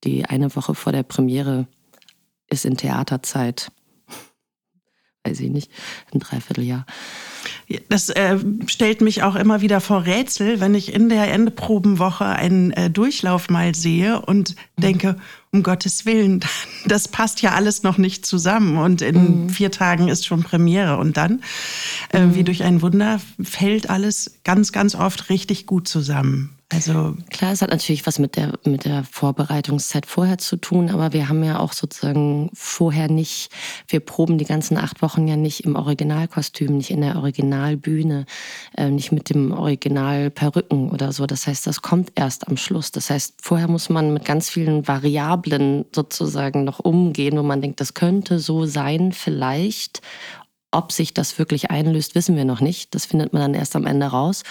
die 0.04 0.26
eine 0.26 0.54
Woche 0.54 0.74
vor 0.74 0.92
der 0.92 1.02
Premiere 1.02 1.66
ist 2.48 2.64
in 2.64 2.76
Theaterzeit 2.76 3.72
weiß 5.26 5.40
ich 5.40 5.50
nicht, 5.50 5.70
ein 6.14 6.20
Dreivierteljahr. 6.20 6.86
Das 7.88 8.08
äh, 8.10 8.38
stellt 8.66 9.00
mich 9.00 9.22
auch 9.22 9.34
immer 9.34 9.60
wieder 9.60 9.80
vor 9.80 10.06
Rätsel, 10.06 10.60
wenn 10.60 10.74
ich 10.74 10.92
in 10.92 11.08
der 11.08 11.32
Endeprobenwoche 11.32 12.24
einen 12.24 12.70
äh, 12.72 12.90
Durchlauf 12.90 13.50
mal 13.50 13.74
sehe 13.74 14.20
und 14.20 14.54
mhm. 14.76 14.82
denke, 14.82 15.16
um 15.52 15.62
Gottes 15.62 16.06
Willen, 16.06 16.40
das 16.86 17.08
passt 17.08 17.42
ja 17.42 17.52
alles 17.52 17.82
noch 17.82 17.98
nicht 17.98 18.26
zusammen 18.26 18.78
und 18.78 19.02
in 19.02 19.44
mhm. 19.44 19.48
vier 19.48 19.70
Tagen 19.70 20.08
ist 20.08 20.26
schon 20.26 20.42
Premiere 20.42 20.96
und 20.96 21.16
dann, 21.16 21.42
äh, 22.12 22.20
mhm. 22.20 22.34
wie 22.34 22.44
durch 22.44 22.62
ein 22.62 22.82
Wunder, 22.82 23.20
fällt 23.42 23.90
alles 23.90 24.38
ganz, 24.44 24.72
ganz 24.72 24.94
oft 24.94 25.28
richtig 25.28 25.66
gut 25.66 25.88
zusammen. 25.88 26.55
Also 26.68 27.14
klar, 27.31 27.52
es 27.52 27.62
hat 27.62 27.70
natürlich 27.70 28.09
was 28.09 28.18
mit 28.18 28.35
der 28.35 28.55
mit 28.64 28.87
der 28.87 29.05
Vorbereitungszeit 29.05 30.05
vorher 30.05 30.38
zu 30.38 30.57
tun, 30.57 30.90
aber 30.90 31.12
wir 31.12 31.29
haben 31.29 31.44
ja 31.44 31.61
auch 31.61 31.72
sozusagen 31.72 32.50
vorher 32.55 33.09
nicht, 33.09 33.52
wir 33.87 34.00
proben 34.00 34.37
die 34.37 34.44
ganzen 34.44 34.76
acht 34.76 35.00
Wochen 35.00 35.29
ja 35.29 35.37
nicht 35.37 35.64
im 35.64 35.76
Originalkostüm, 35.76 36.76
nicht 36.76 36.90
in 36.90 37.02
der 37.02 37.16
Originalbühne, 37.16 38.26
äh, 38.76 38.90
nicht 38.90 39.12
mit 39.12 39.31
dem 39.31 39.52
Original 39.52 40.31
Perücken 40.31 40.90
oder 40.90 41.12
so. 41.12 41.26
Das 41.26 41.46
heißt, 41.46 41.68
das 41.68 41.83
kommt 41.83 42.11
erst 42.16 42.48
am 42.48 42.57
Schluss. 42.57 42.90
Das 42.90 43.11
heißt, 43.11 43.35
vorher 43.40 43.68
muss 43.68 43.88
man 43.88 44.12
mit 44.12 44.24
ganz 44.24 44.50
vielen 44.50 44.88
Variablen 44.88 45.85
sozusagen 45.94 46.64
noch 46.64 46.81
umgehen, 46.81 47.38
wo 47.38 47.44
man 47.44 47.61
denkt, 47.61 47.81
das 47.81 47.94
könnte 47.94 48.40
so 48.40 48.66
sein, 48.66 49.12
vielleicht. 49.12 50.02
Ob 50.72 50.90
sich 50.90 51.14
das 51.14 51.38
wirklich 51.38 51.70
einlöst, 51.70 52.16
wissen 52.16 52.37
wir 52.37 52.44
noch 52.44 52.61
nicht. 52.61 52.94
Das 52.94 53.07
findet 53.07 53.33
man 53.33 53.40
dann 53.40 53.55
erst 53.55 53.76
am 53.76 53.87
Ende 53.87 54.07
raus. 54.07 54.42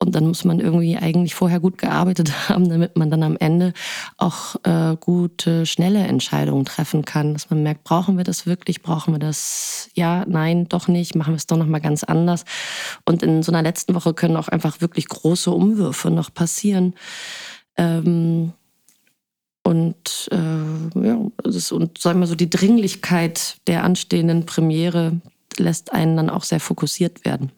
Und 0.00 0.14
dann 0.14 0.28
muss 0.28 0.44
man 0.44 0.60
irgendwie 0.60 0.96
eigentlich 0.96 1.34
vorher 1.34 1.58
gut 1.58 1.78
gearbeitet 1.78 2.32
haben, 2.48 2.68
damit 2.68 2.96
man 2.96 3.10
dann 3.10 3.22
am 3.22 3.36
Ende 3.36 3.72
auch 4.16 4.56
äh, 4.62 4.96
gute, 4.98 5.66
schnelle 5.66 6.06
Entscheidungen 6.06 6.64
treffen 6.64 7.04
kann. 7.04 7.32
Dass 7.32 7.50
man 7.50 7.62
merkt, 7.62 7.84
brauchen 7.84 8.16
wir 8.16 8.24
das 8.24 8.46
wirklich? 8.46 8.82
Brauchen 8.82 9.14
wir 9.14 9.18
das? 9.18 9.90
Ja, 9.94 10.24
nein, 10.28 10.68
doch 10.68 10.86
nicht. 10.86 11.16
Machen 11.16 11.32
wir 11.32 11.38
es 11.38 11.46
doch 11.46 11.56
nochmal 11.56 11.80
ganz 11.80 12.04
anders. 12.04 12.44
Und 13.04 13.22
in 13.22 13.42
so 13.42 13.50
einer 13.50 13.62
letzten 13.62 13.94
Woche 13.94 14.14
können 14.14 14.36
auch 14.36 14.48
einfach 14.48 14.80
wirklich 14.80 15.08
große 15.08 15.50
Umwürfe 15.50 16.10
noch 16.10 16.32
passieren. 16.32 16.94
Ähm, 17.76 18.52
und 19.64 20.28
äh, 20.30 21.06
ja, 21.06 21.20
ist, 21.44 21.72
und 21.72 21.98
sagen 21.98 22.20
wir 22.20 22.26
so, 22.26 22.36
die 22.36 22.48
Dringlichkeit 22.48 23.56
der 23.66 23.84
anstehenden 23.84 24.46
Premiere 24.46 25.20
lässt 25.58 25.92
einen 25.92 26.16
dann 26.16 26.30
auch 26.30 26.44
sehr 26.44 26.60
fokussiert 26.60 27.24
werden. 27.24 27.52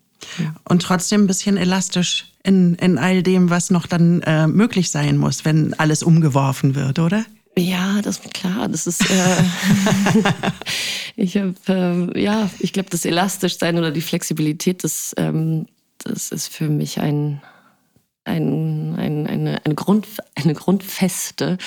Und 0.68 0.82
trotzdem 0.82 1.24
ein 1.24 1.26
bisschen 1.26 1.56
elastisch 1.56 2.29
in, 2.42 2.74
in 2.76 2.98
all 2.98 3.22
dem, 3.22 3.50
was 3.50 3.70
noch 3.70 3.86
dann 3.86 4.22
äh, 4.22 4.46
möglich 4.46 4.90
sein 4.90 5.16
muss, 5.16 5.44
wenn 5.44 5.74
alles 5.74 6.02
umgeworfen 6.02 6.74
wird, 6.74 6.98
oder? 6.98 7.24
Ja, 7.58 8.00
das 8.02 8.18
ist 8.18 8.34
klar. 8.34 8.68
Das 8.68 8.86
ist, 8.86 9.02
äh, 9.10 9.44
ich 11.16 11.36
habe, 11.36 11.54
äh, 11.68 12.22
ja, 12.22 12.48
ich 12.58 12.72
glaube, 12.72 12.90
das 12.90 13.04
Elastischsein 13.04 13.76
oder 13.76 13.90
die 13.90 14.00
Flexibilität, 14.00 14.84
das, 14.84 15.14
ähm, 15.18 15.66
das 15.98 16.30
ist 16.30 16.48
für 16.48 16.68
mich 16.68 17.00
ein, 17.00 17.42
ein, 18.24 18.94
ein, 18.96 19.26
eine, 19.26 19.64
eine, 19.64 19.74
Grund, 19.74 20.06
eine 20.34 20.54
Grundfeste 20.54 21.58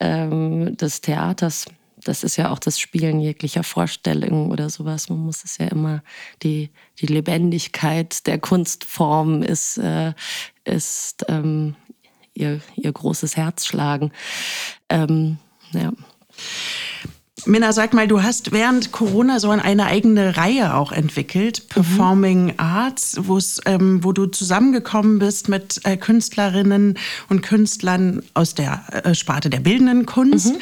ähm, 0.00 0.76
des 0.76 1.00
Theaters 1.00 1.66
das 2.04 2.24
ist 2.24 2.36
ja 2.36 2.50
auch 2.50 2.58
das 2.58 2.78
Spielen 2.78 3.20
jeglicher 3.20 3.64
Vorstellungen 3.64 4.50
oder 4.50 4.70
sowas. 4.70 5.08
Man 5.08 5.18
muss 5.18 5.44
es 5.44 5.58
ja 5.58 5.66
immer, 5.66 6.02
die, 6.42 6.70
die 7.00 7.06
Lebendigkeit 7.06 8.26
der 8.26 8.38
Kunstform 8.38 9.42
ist, 9.42 9.78
äh, 9.78 10.12
ist 10.64 11.24
ähm, 11.28 11.74
ihr, 12.34 12.60
ihr 12.76 12.92
großes 12.92 13.36
Herz 13.36 13.66
schlagen. 13.66 14.12
Ähm, 14.88 15.38
ja. 15.72 15.92
Minna, 17.46 17.72
sag 17.72 17.92
mal, 17.92 18.08
du 18.08 18.22
hast 18.22 18.52
während 18.52 18.90
Corona 18.90 19.38
so 19.38 19.50
eine 19.50 19.86
eigene 19.86 20.36
Reihe 20.36 20.74
auch 20.74 20.92
entwickelt, 20.92 21.68
Performing 21.68 22.46
mhm. 22.46 22.54
Arts, 22.56 23.20
ähm, 23.66 24.02
wo 24.02 24.12
du 24.12 24.26
zusammengekommen 24.26 25.18
bist 25.18 25.48
mit 25.48 25.80
äh, 25.84 25.98
Künstlerinnen 25.98 26.98
und 27.28 27.42
Künstlern 27.42 28.22
aus 28.32 28.54
der 28.54 28.84
äh, 29.04 29.14
Sparte 29.14 29.50
der 29.50 29.60
bildenden 29.60 30.06
Kunst. 30.06 30.54
Mhm. 30.54 30.60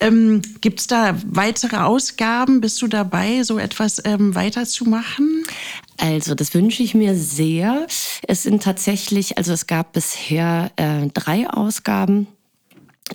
Ähm, 0.00 0.42
Gibt 0.60 0.80
es 0.80 0.86
da 0.86 1.16
weitere 1.26 1.78
Ausgaben? 1.78 2.60
Bist 2.60 2.80
du 2.80 2.86
dabei, 2.86 3.42
so 3.42 3.58
etwas 3.58 4.00
ähm, 4.04 4.34
weiterzumachen? 4.34 5.42
Also, 5.96 6.34
das 6.34 6.54
wünsche 6.54 6.82
ich 6.82 6.94
mir 6.94 7.16
sehr. 7.16 7.86
Es 8.26 8.44
sind 8.44 8.62
tatsächlich, 8.62 9.36
also 9.36 9.52
es 9.52 9.66
gab 9.66 9.92
bisher 9.92 10.70
äh, 10.76 11.08
drei 11.12 11.48
Ausgaben 11.50 12.28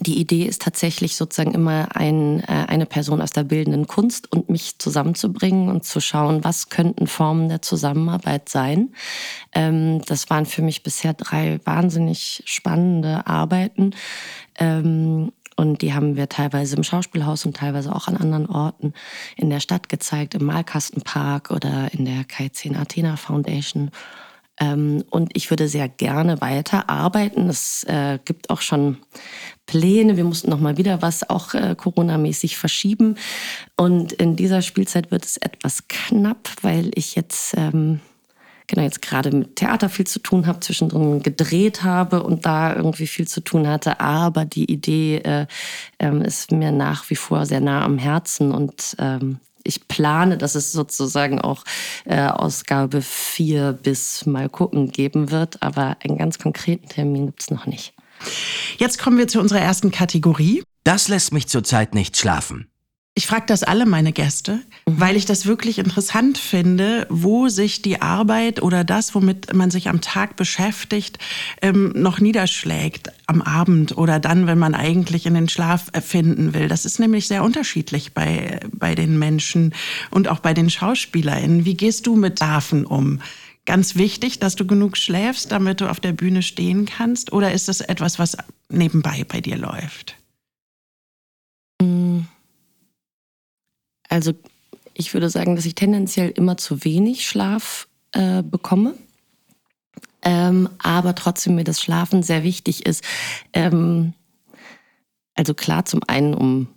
die 0.01 0.19
Idee 0.19 0.43
ist 0.43 0.62
tatsächlich 0.62 1.15
sozusagen 1.15 1.53
immer 1.53 1.95
ein, 1.95 2.41
äh, 2.41 2.65
eine 2.67 2.86
Person 2.86 3.21
aus 3.21 3.31
der 3.31 3.43
bildenden 3.43 3.88
Kunst 3.88 4.31
und 4.31 4.49
mich 4.49 4.77
zusammenzubringen 4.77 5.69
und 5.69 5.86
zu 5.86 6.01
schauen, 6.01 6.43
was 6.43 6.69
könnten 6.69 7.08
Formen 7.08 7.49
der 7.49 7.62
Zusammenarbeit 7.62 8.49
sein. 8.49 8.93
Ähm, 9.53 10.01
das 10.05 10.29
waren 10.29 10.45
für 10.45 10.62
mich 10.62 10.84
bisher 10.84 11.13
drei 11.13 11.60
wahnsinnig 11.63 12.43
spannende 12.45 13.25
Arbeiten. 13.27 13.91
Ähm, 14.58 15.31
und 15.55 15.81
die 15.81 15.93
haben 15.93 16.17
wir 16.17 16.27
teilweise 16.27 16.75
im 16.75 16.84
Schauspielhaus 16.84 17.45
und 17.45 17.55
teilweise 17.55 17.95
auch 17.95 18.10
an 18.10 18.17
anderen 18.17 18.47
Orten 18.47 18.93
in 19.38 19.49
der 19.49 19.62
Stadt 19.62 19.88
gezeigt, 19.88 20.36
im 20.36 20.45
Malkastenpark 20.45 21.49
oder 21.49 21.93
in 21.93 22.03
der 22.03 22.23
K10 22.23 22.77
Athena 22.77 23.15
Foundation. 23.15 23.91
Ähm, 24.60 25.04
und 25.10 25.32
ich 25.36 25.50
würde 25.50 25.68
sehr 25.68 25.89
gerne 25.89 26.39
weiterarbeiten. 26.41 27.50
Es 27.50 27.84
äh, 27.84 28.20
gibt 28.24 28.50
auch 28.50 28.62
schon 28.62 28.98
Pläne. 29.65 30.18
Wir 30.18 30.24
mussten 30.24 30.50
noch 30.50 30.60
mal 30.60 30.78
wieder 30.78 31.02
was 31.02 31.30
auch 31.30 31.54
äh, 31.54 31.76
Corona-mäßig 31.76 32.58
verschieben. 32.58 33.18
Und 33.76 34.13
in 34.13 34.36
dieser 34.36 34.62
Spielzeit 34.62 35.12
wird 35.12 35.26
es 35.26 35.38
etwas 35.38 35.88
knapp, 35.88 36.50
weil 36.62 36.91
ich 36.96 37.15
jetzt 37.15 37.56
ähm, 37.58 38.00
genau 38.68 38.84
jetzt 38.84 39.02
gerade 39.02 39.32
mit 39.32 39.58
Theater 39.58 39.89
viel 39.89 40.08
zu 40.08 40.20
tun 40.20 40.48
habe, 40.48 40.60
zwischendrin 40.60 41.22
gedreht 41.22 41.84
habe 41.84 42.24
und 42.24 42.46
da 42.46 42.76
irgendwie 42.76 43.08
viel 43.08 43.28
zu 43.28 43.41
tun 43.41 43.68
hatte. 43.68 44.00
Aber 44.00 44.46
die 44.46 44.72
Idee 44.72 45.18
äh, 45.18 45.48
ähm, 46.00 46.22
ist 46.22 46.52
mir 46.52 46.72
nach 46.72 47.10
wie 47.10 47.15
vor 47.15 47.46
sehr 47.46 47.62
nah 47.62 47.84
am 47.84 47.98
Herzen 47.98 48.52
und 48.52 48.96
ähm, 49.00 49.39
ich 49.65 49.88
plane, 49.88 50.38
dass 50.38 50.56
es 50.56 50.71
sozusagen 50.71 51.41
auch 51.41 51.63
äh, 52.06 52.28
Ausgabe 52.28 53.01
4 53.01 53.73
bis 53.73 54.25
mal 54.25 54.49
gucken 54.49 54.91
geben 54.91 55.32
wird, 55.32 55.62
aber 55.62 55.97
einen 56.04 56.17
ganz 56.17 56.39
konkreten 56.39 56.88
Termin 56.88 57.25
gibt 57.28 57.41
es 57.41 57.51
noch 57.51 57.65
nicht. 57.65 57.93
Jetzt 58.78 58.99
kommen 58.99 59.17
wir 59.17 59.28
zu 59.28 59.39
unserer 59.39 59.60
ersten 59.60 59.91
Kategorie. 59.91 60.63
Das 60.84 61.08
lässt 61.08 61.34
mich 61.34 61.47
zurzeit 61.47 61.93
nicht 61.95 62.17
schlafen. 62.17 62.67
Ich 63.17 63.28
frage 63.28 63.45
das 63.47 63.63
alle 63.63 63.86
meine 63.86 64.12
Gäste, 64.12 64.56
mhm. 64.86 64.99
weil 64.99 65.15
ich 65.15 65.25
das 65.25 65.45
wirklich 65.45 65.80
interessant 65.80 66.38
finde, 66.38 67.08
wo 67.10 67.47
sich 67.47 67.82
die 67.82 68.01
Arbeit 68.01 68.62
oder 68.62 68.84
das, 68.84 69.15
womit 69.15 69.54
man 69.54 69.71
sich 69.71 69.88
am 69.88 70.01
Tag 70.01 70.36
beschäftigt, 70.36 71.17
ähm, 71.62 71.93
noch 71.95 72.19
niederschlägt 72.19 73.13
am 73.25 73.41
Abend 73.41 73.97
oder 73.97 74.19
dann, 74.19 74.47
wenn 74.47 74.60
man 74.60 74.75
eigentlich 74.75 75.25
in 75.25 75.34
den 75.34 75.47
Schlaf 75.47 75.91
finden 76.04 76.54
will. 76.54 76.67
Das 76.67 76.84
ist 76.84 76.99
nämlich 76.99 77.30
sehr 77.30 77.45
unterschiedlich 77.45 78.13
bei, 78.13 78.60
bei 78.73 78.95
den 78.95 79.17
Menschen 79.17 79.73
und 80.12 80.28
auch 80.28 80.39
bei 80.39 80.54
den 80.54 80.69
SchauspielerInnen. 80.69 81.63
Wie 81.63 81.78
gehst 81.78 82.08
du 82.08 82.17
mit 82.17 82.41
Dafen 82.41 82.86
um? 82.86 83.21
Ganz 83.65 83.95
wichtig, 83.95 84.39
dass 84.39 84.56
du 84.56 84.67
genug 84.67 84.97
schläfst, 84.97 85.54
damit 85.54 85.80
du 85.80 85.89
auf 85.89 86.01
der 86.01 86.12
Bühne 86.12 86.43
stehen 86.43 86.86
kannst? 86.86 87.32
Oder 87.32 87.54
ist 87.54 87.69
das 87.69 87.80
etwas, 87.80 88.19
was 88.19 88.36
nebenbei 88.67 89.25
bei 89.25 89.39
dir 89.39 89.56
läuft? 89.56 90.17
Also 94.10 94.34
ich 94.94 95.13
würde 95.13 95.30
sagen, 95.30 95.56
dass 95.56 95.65
ich 95.65 95.76
tendenziell 95.76 96.30
immer 96.30 96.58
zu 96.58 96.84
wenig 96.84 97.28
Schlaf 97.28 97.88
äh, 98.13 98.41
bekomme. 98.44 98.96
Ähm, 100.24 100.70
aber 100.80 101.13
trotzdem 101.13 101.56
mir 101.56 101.63
das 101.63 101.82
Schlafen 101.82 102.24
sehr 102.24 102.44
wichtig 102.44 102.86
ist. 102.86 103.04
Ähm, 103.54 104.13
also 105.36 105.54
klar, 105.54 105.86
zum 105.86 106.02
einen, 106.08 106.34
um 106.34 106.68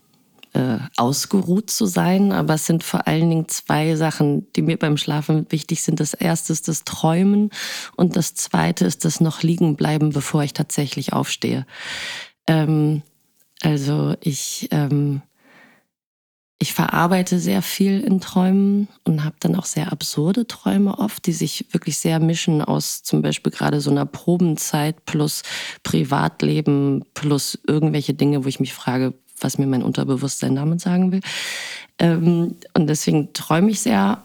äh, 0.53 0.79
ausgeruht 0.97 1.71
zu 1.71 1.87
sein, 1.87 2.33
aber 2.33 2.55
es 2.55 2.67
sind 2.67 2.83
vor 2.83 3.07
allen 3.07 3.31
Dingen 3.31 3.49
zwei 3.49 3.97
Sachen, 3.97 4.51
die 4.55 4.63
mir 4.63 4.77
beim 4.77 4.97
Schlafen 4.97 5.47
wichtig 5.51 5.83
sind. 5.83 6.01
Das 6.01 6.15
erste 6.15 6.53
ist 6.53 6.69
das 6.69 6.85
Träumen 6.85 7.51
und 7.97 8.17
das 8.17 8.35
zweite 8.35 8.85
ist 8.85 9.05
das 9.05 9.21
noch 9.21 9.43
liegen 9.43 9.77
bleiben, 9.77 10.11
bevor 10.11 10.43
ich 10.43 10.53
tatsächlich 10.53 11.13
aufstehe. 11.13 11.67
Ähm, 12.47 13.03
also 13.63 14.15
ich 14.21 14.69
ähm, 14.71 15.23
ich 16.61 16.75
verarbeite 16.75 17.39
sehr 17.39 17.63
viel 17.63 18.01
in 18.01 18.21
Träumen 18.21 18.89
und 19.05 19.25
habe 19.25 19.37
dann 19.39 19.55
auch 19.55 19.65
sehr 19.65 19.93
absurde 19.93 20.47
Träume 20.47 20.99
oft, 20.99 21.25
die 21.27 21.33
sich 21.33 21.67
wirklich 21.71 21.99
sehr 21.99 22.19
mischen 22.19 22.63
aus 22.63 23.05
zum 23.05 23.23
Beispiel 23.23 23.53
gerade 23.53 23.81
so 23.81 23.91
einer 23.91 24.07
Probenzeit 24.07 25.05
plus 25.05 25.45
Privatleben 25.85 27.05
plus 27.15 27.59
irgendwelche 27.67 28.15
Dinge, 28.15 28.45
wo 28.45 28.49
ich 28.49 28.59
mich 28.59 28.75
frage, 28.75 29.15
was 29.41 29.59
mir 29.59 29.69
mein 29.69 29.85
Unterbewusstsein 29.85 30.57
damit 30.57 30.81
sagen 30.81 31.13
will. 31.13 31.21
Ähm, 32.01 32.57
und 32.75 32.87
deswegen 32.89 33.33
träume 33.35 33.71
ich 33.71 33.81
sehr 33.81 34.25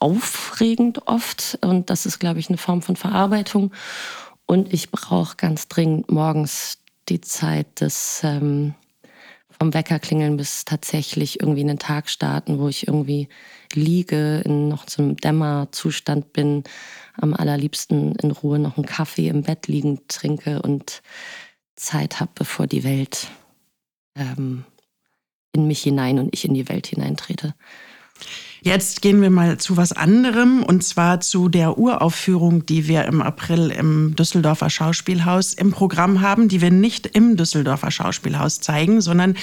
aufregend 0.00 1.06
oft 1.06 1.58
und 1.62 1.88
das 1.88 2.04
ist, 2.04 2.18
glaube 2.18 2.40
ich, 2.40 2.48
eine 2.48 2.58
Form 2.58 2.82
von 2.82 2.96
Verarbeitung. 2.96 3.72
Und 4.44 4.72
ich 4.72 4.90
brauche 4.90 5.36
ganz 5.36 5.68
dringend 5.68 6.10
morgens 6.10 6.78
die 7.08 7.20
Zeit 7.20 7.80
des 7.80 8.20
ähm, 8.22 8.74
vom 9.60 9.74
Wecker 9.74 9.98
klingeln 9.98 10.38
bis 10.38 10.64
tatsächlich 10.64 11.40
irgendwie 11.40 11.60
einen 11.60 11.78
Tag 11.78 12.08
starten, 12.08 12.58
wo 12.58 12.68
ich 12.68 12.86
irgendwie 12.86 13.28
liege, 13.74 14.40
in 14.46 14.68
noch 14.68 14.88
so 14.88 15.02
einem 15.02 15.18
Dämmerzustand 15.18 16.32
bin, 16.32 16.64
am 17.18 17.34
allerliebsten 17.34 18.16
in 18.16 18.30
Ruhe 18.30 18.58
noch 18.58 18.78
einen 18.78 18.86
Kaffee 18.86 19.28
im 19.28 19.42
Bett 19.42 19.66
liegen 19.66 20.00
trinke 20.08 20.62
und 20.62 21.02
Zeit 21.76 22.20
habe, 22.20 22.30
bevor 22.34 22.66
die 22.66 22.84
Welt 22.84 23.28
ähm, 24.16 24.64
in 25.52 25.66
mich 25.66 25.82
hinein 25.82 26.18
und 26.18 26.32
ich 26.32 26.46
in 26.46 26.54
die 26.54 26.70
Welt 26.70 26.86
hineintrete. 26.86 27.54
Jetzt 28.62 29.00
gehen 29.00 29.22
wir 29.22 29.30
mal 29.30 29.58
zu 29.58 29.76
was 29.76 29.92
anderem 29.92 30.62
und 30.62 30.84
zwar 30.84 31.20
zu 31.20 31.48
der 31.48 31.78
Uraufführung, 31.78 32.66
die 32.66 32.88
wir 32.88 33.06
im 33.06 33.22
April 33.22 33.70
im 33.70 34.14
Düsseldorfer 34.16 34.68
Schauspielhaus 34.68 35.54
im 35.54 35.70
Programm 35.72 36.20
haben, 36.20 36.48
die 36.48 36.60
wir 36.60 36.70
nicht 36.70 37.06
im 37.06 37.36
Düsseldorfer 37.36 37.90
Schauspielhaus 37.90 38.60
zeigen, 38.60 39.00
sondern 39.00 39.36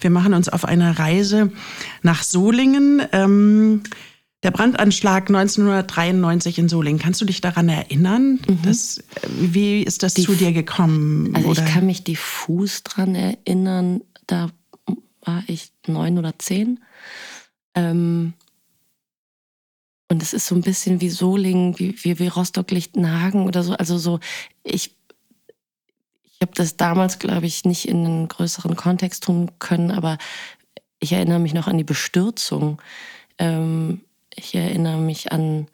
wir 0.00 0.10
machen 0.10 0.34
uns 0.34 0.48
auf 0.50 0.66
eine 0.66 0.98
Reise 0.98 1.50
nach 2.02 2.22
Solingen. 2.22 3.02
Ähm, 3.12 3.82
der 4.42 4.52
Brandanschlag 4.52 5.28
1993 5.28 6.58
in 6.58 6.68
Solingen, 6.68 7.00
kannst 7.00 7.20
du 7.20 7.24
dich 7.24 7.40
daran 7.40 7.68
erinnern? 7.68 8.38
Mhm. 8.46 8.62
Das, 8.62 9.02
wie 9.28 9.82
ist 9.82 10.02
das 10.02 10.14
die, 10.14 10.22
zu 10.22 10.34
dir 10.34 10.52
gekommen? 10.52 11.34
Also 11.34 11.48
oder? 11.48 11.64
ich 11.64 11.72
kann 11.72 11.86
mich 11.86 12.04
diffus 12.04 12.84
daran 12.84 13.14
erinnern, 13.14 14.02
da 14.26 14.50
war 15.22 15.42
ich 15.46 15.72
neun 15.86 16.18
oder 16.18 16.38
zehn. 16.38 16.80
Ähm, 17.74 18.34
und 20.10 20.22
es 20.22 20.32
ist 20.32 20.46
so 20.46 20.54
ein 20.54 20.62
bisschen 20.62 21.00
wie 21.00 21.10
Solingen, 21.10 21.78
wie, 21.78 21.94
wie, 22.02 22.18
wie 22.18 22.28
Rostock-Lichtenhagen 22.28 23.46
oder 23.46 23.62
so. 23.62 23.74
Also 23.74 23.98
so, 23.98 24.20
ich, 24.64 24.96
ich 26.24 26.40
habe 26.40 26.52
das 26.54 26.76
damals, 26.76 27.18
glaube 27.18 27.46
ich, 27.46 27.64
nicht 27.64 27.86
in 27.86 28.06
einen 28.06 28.28
größeren 28.28 28.74
Kontext 28.74 29.24
tun 29.24 29.50
können, 29.58 29.90
aber 29.90 30.16
ich 30.98 31.12
erinnere 31.12 31.38
mich 31.38 31.52
noch 31.52 31.66
an 31.66 31.76
die 31.76 31.84
Bestürzung. 31.84 32.80
Ähm, 33.36 34.00
ich 34.34 34.54
erinnere 34.54 34.98
mich 34.98 35.30
an, 35.30 35.66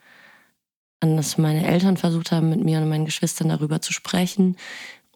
an, 0.99 1.16
dass 1.16 1.38
meine 1.38 1.66
Eltern 1.66 1.97
versucht 1.97 2.33
haben, 2.33 2.51
mit 2.51 2.64
mir 2.64 2.79
und 2.81 2.88
meinen 2.88 3.05
Geschwistern 3.05 3.51
darüber 3.51 3.81
zu 3.81 3.92
sprechen. 3.92 4.57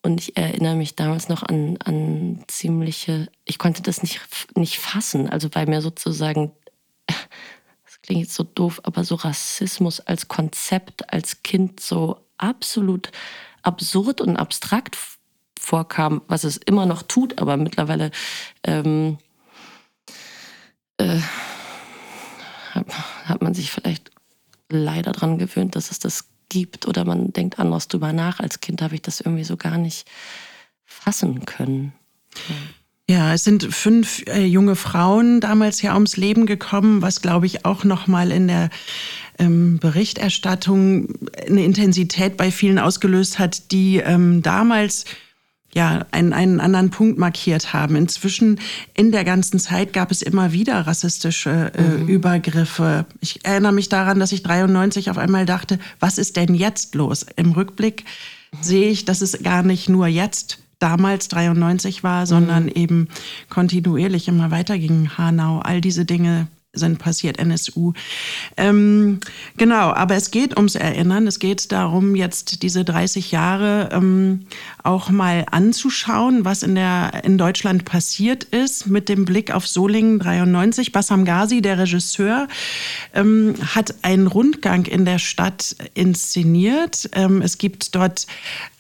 Und 0.02 0.20
ich 0.20 0.36
erinnere 0.36 0.76
mich 0.76 0.94
damals 0.94 1.28
noch 1.28 1.42
an, 1.42 1.76
an 1.84 2.44
ziemliche, 2.46 3.28
ich 3.44 3.58
konnte 3.58 3.82
das 3.82 4.02
nicht, 4.02 4.20
nicht 4.54 4.78
fassen, 4.78 5.28
also 5.28 5.48
weil 5.54 5.66
mir 5.66 5.82
sozusagen 5.82 6.52
klingt 8.08 8.22
jetzt 8.22 8.36
so 8.36 8.42
doof, 8.42 8.80
aber 8.84 9.04
so 9.04 9.16
Rassismus 9.16 10.00
als 10.00 10.28
Konzept 10.28 11.12
als 11.12 11.42
Kind 11.42 11.78
so 11.78 12.24
absolut 12.38 13.12
absurd 13.62 14.22
und 14.22 14.38
abstrakt 14.38 14.96
vorkam, 15.60 16.22
was 16.26 16.44
es 16.44 16.56
immer 16.56 16.86
noch 16.86 17.02
tut, 17.02 17.38
aber 17.38 17.58
mittlerweile 17.58 18.10
ähm, 18.64 19.18
äh, 20.96 21.20
hat 23.26 23.42
man 23.42 23.52
sich 23.52 23.70
vielleicht 23.70 24.10
leider 24.70 25.12
daran 25.12 25.36
gewöhnt, 25.36 25.76
dass 25.76 25.90
es 25.90 25.98
das 25.98 26.30
gibt 26.48 26.88
oder 26.88 27.04
man 27.04 27.34
denkt 27.34 27.58
anders 27.58 27.88
drüber 27.88 28.14
nach. 28.14 28.40
Als 28.40 28.60
Kind 28.60 28.80
habe 28.80 28.94
ich 28.94 29.02
das 29.02 29.20
irgendwie 29.20 29.44
so 29.44 29.58
gar 29.58 29.76
nicht 29.76 30.08
fassen 30.86 31.44
können. 31.44 31.92
Ja. 32.48 32.54
Ja, 33.10 33.32
es 33.32 33.44
sind 33.44 33.74
fünf 33.74 34.22
äh, 34.26 34.44
junge 34.44 34.76
Frauen 34.76 35.40
damals 35.40 35.80
ja 35.80 35.94
ums 35.94 36.18
Leben 36.18 36.44
gekommen, 36.44 37.00
was 37.00 37.22
glaube 37.22 37.46
ich 37.46 37.64
auch 37.64 37.84
noch 37.84 38.06
mal 38.06 38.30
in 38.30 38.48
der 38.48 38.68
ähm, 39.38 39.78
Berichterstattung 39.78 41.14
eine 41.46 41.64
Intensität 41.64 42.36
bei 42.36 42.50
vielen 42.50 42.78
ausgelöst 42.78 43.38
hat, 43.38 43.72
die 43.72 43.96
ähm, 43.96 44.42
damals 44.42 45.06
ja, 45.72 46.06
einen, 46.10 46.32
einen 46.32 46.60
anderen 46.60 46.90
Punkt 46.90 47.18
markiert 47.18 47.72
haben. 47.72 47.96
Inzwischen 47.96 48.60
in 48.94 49.12
der 49.12 49.24
ganzen 49.24 49.58
Zeit 49.58 49.92
gab 49.92 50.10
es 50.10 50.22
immer 50.22 50.52
wieder 50.52 50.86
rassistische 50.86 51.72
äh, 51.74 51.82
mhm. 51.82 52.08
Übergriffe. 52.08 53.06
Ich 53.20 53.44
erinnere 53.44 53.72
mich 53.72 53.88
daran, 53.88 54.18
dass 54.18 54.32
ich 54.32 54.42
93 54.42 55.10
auf 55.10 55.18
einmal 55.18 55.46
dachte, 55.46 55.78
was 56.00 56.18
ist 56.18 56.36
denn 56.36 56.54
jetzt 56.54 56.94
los? 56.94 57.24
Im 57.36 57.52
Rückblick 57.52 58.04
mhm. 58.52 58.62
sehe 58.62 58.90
ich, 58.90 59.04
dass 59.04 59.22
es 59.22 59.42
gar 59.42 59.62
nicht 59.62 59.88
nur 59.88 60.06
jetzt 60.06 60.58
damals 60.78 61.28
93 61.28 62.04
war, 62.04 62.26
sondern 62.26 62.64
mhm. 62.64 62.72
eben 62.74 63.08
kontinuierlich 63.48 64.28
immer 64.28 64.50
weiterging. 64.50 65.10
Hanau, 65.16 65.60
all 65.60 65.80
diese 65.80 66.04
Dinge 66.04 66.48
sind 66.78 66.98
passiert, 66.98 67.38
NSU. 67.38 67.92
Ähm, 68.56 69.20
genau, 69.56 69.90
aber 69.90 70.16
es 70.16 70.30
geht 70.30 70.56
ums 70.56 70.74
Erinnern. 70.74 71.26
Es 71.26 71.38
geht 71.38 71.72
darum, 71.72 72.14
jetzt 72.14 72.62
diese 72.62 72.84
30 72.84 73.32
Jahre 73.32 73.90
ähm, 73.92 74.46
auch 74.82 75.10
mal 75.10 75.44
anzuschauen, 75.50 76.44
was 76.44 76.62
in, 76.62 76.74
der, 76.74 77.22
in 77.24 77.38
Deutschland 77.38 77.84
passiert 77.84 78.44
ist, 78.44 78.86
mit 78.86 79.08
dem 79.08 79.24
Blick 79.24 79.50
auf 79.50 79.66
Solingen 79.66 80.18
93. 80.18 80.92
Bassam 80.92 81.24
Ghazi, 81.24 81.60
der 81.60 81.78
Regisseur, 81.78 82.48
ähm, 83.14 83.54
hat 83.74 83.94
einen 84.02 84.26
Rundgang 84.26 84.86
in 84.86 85.04
der 85.04 85.18
Stadt 85.18 85.76
inszeniert. 85.94 87.10
Ähm, 87.12 87.42
es 87.42 87.58
gibt 87.58 87.94
dort 87.94 88.26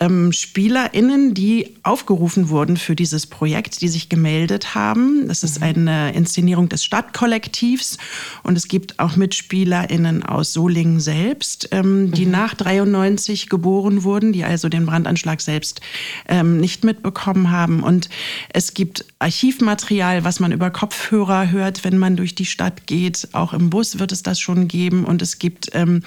ähm, 0.00 0.32
SpielerInnen, 0.32 1.34
die 1.34 1.76
aufgerufen 1.82 2.48
wurden 2.48 2.76
für 2.76 2.94
dieses 2.94 3.26
Projekt, 3.26 3.80
die 3.80 3.88
sich 3.88 4.08
gemeldet 4.08 4.74
haben. 4.74 5.28
Das 5.28 5.42
ist 5.42 5.58
mhm. 5.58 5.64
eine 5.64 6.12
Inszenierung 6.14 6.68
des 6.68 6.84
Stadtkollektivs 6.84 7.87
Chiefs. 7.88 7.98
Und 8.42 8.56
es 8.56 8.68
gibt 8.68 8.98
auch 8.98 9.16
MitspielerInnen 9.16 10.22
aus 10.22 10.52
Solingen 10.52 11.00
selbst, 11.00 11.68
ähm, 11.72 12.12
die 12.12 12.26
mhm. 12.26 12.32
nach 12.32 12.54
93 12.54 13.48
geboren 13.48 14.04
wurden, 14.04 14.32
die 14.32 14.44
also 14.44 14.68
den 14.68 14.86
Brandanschlag 14.86 15.40
selbst 15.40 15.80
ähm, 16.28 16.58
nicht 16.58 16.84
mitbekommen 16.84 17.50
haben. 17.50 17.82
Und 17.82 18.08
es 18.50 18.74
gibt 18.74 19.04
Archivmaterial, 19.18 20.24
was 20.24 20.40
man 20.40 20.52
über 20.52 20.70
Kopfhörer 20.70 21.50
hört, 21.50 21.84
wenn 21.84 21.98
man 21.98 22.16
durch 22.16 22.34
die 22.34 22.46
Stadt 22.46 22.86
geht. 22.86 23.28
Auch 23.32 23.52
im 23.52 23.70
Bus 23.70 23.98
wird 23.98 24.12
es 24.12 24.22
das 24.22 24.40
schon 24.40 24.68
geben. 24.68 25.04
Und 25.04 25.22
es 25.22 25.38
gibt 25.38 25.70
ähm, 25.72 26.02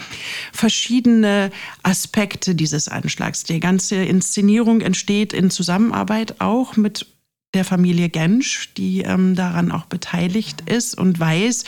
verschiedene 0.51 1.51
Aspekte 1.83 2.55
dieses 2.55 2.87
Anschlags. 2.87 3.43
Die 3.43 3.59
ganze 3.59 3.95
Inszenierung 3.95 4.81
entsteht 4.81 5.33
in 5.33 5.49
Zusammenarbeit 5.49 6.39
auch 6.39 6.77
mit 6.77 7.05
der 7.53 7.65
Familie 7.65 8.09
Gensch, 8.09 8.73
die 8.77 9.01
ähm, 9.01 9.35
daran 9.35 9.71
auch 9.71 9.85
beteiligt 9.85 10.69
ist 10.69 10.97
und 10.97 11.19
weiß, 11.19 11.65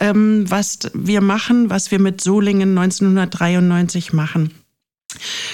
ähm, 0.00 0.50
was 0.50 0.78
wir 0.94 1.20
machen, 1.20 1.70
was 1.70 1.90
wir 1.90 1.98
mit 1.98 2.20
Solingen 2.20 2.76
1993 2.76 4.12
machen. 4.12 4.52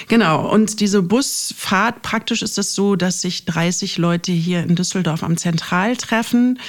Genau, 0.07 0.49
und 0.49 0.79
diese 0.79 1.01
Busfahrt, 1.01 2.01
praktisch 2.01 2.41
ist 2.41 2.57
es 2.57 2.73
so, 2.73 2.95
dass 2.95 3.21
sich 3.21 3.45
30 3.45 3.97
Leute 3.97 4.31
hier 4.31 4.63
in 4.63 4.75
Düsseldorf 4.75 5.23
am 5.23 5.37
Zentral 5.37 5.97
treffen 5.97 6.59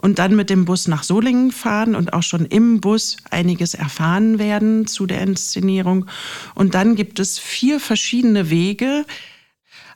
und 0.00 0.18
dann 0.18 0.36
mit 0.36 0.50
dem 0.50 0.64
Bus 0.64 0.86
nach 0.88 1.02
Solingen 1.02 1.50
fahren 1.50 1.94
und 1.94 2.12
auch 2.12 2.22
schon 2.22 2.46
im 2.46 2.80
Bus 2.80 3.16
einiges 3.30 3.74
erfahren 3.74 4.38
werden 4.38 4.86
zu 4.86 5.06
der 5.06 5.22
Inszenierung. 5.22 6.06
Und 6.54 6.74
dann 6.74 6.94
gibt 6.94 7.18
es 7.18 7.38
vier 7.38 7.80
verschiedene 7.80 8.48
Wege, 8.48 9.04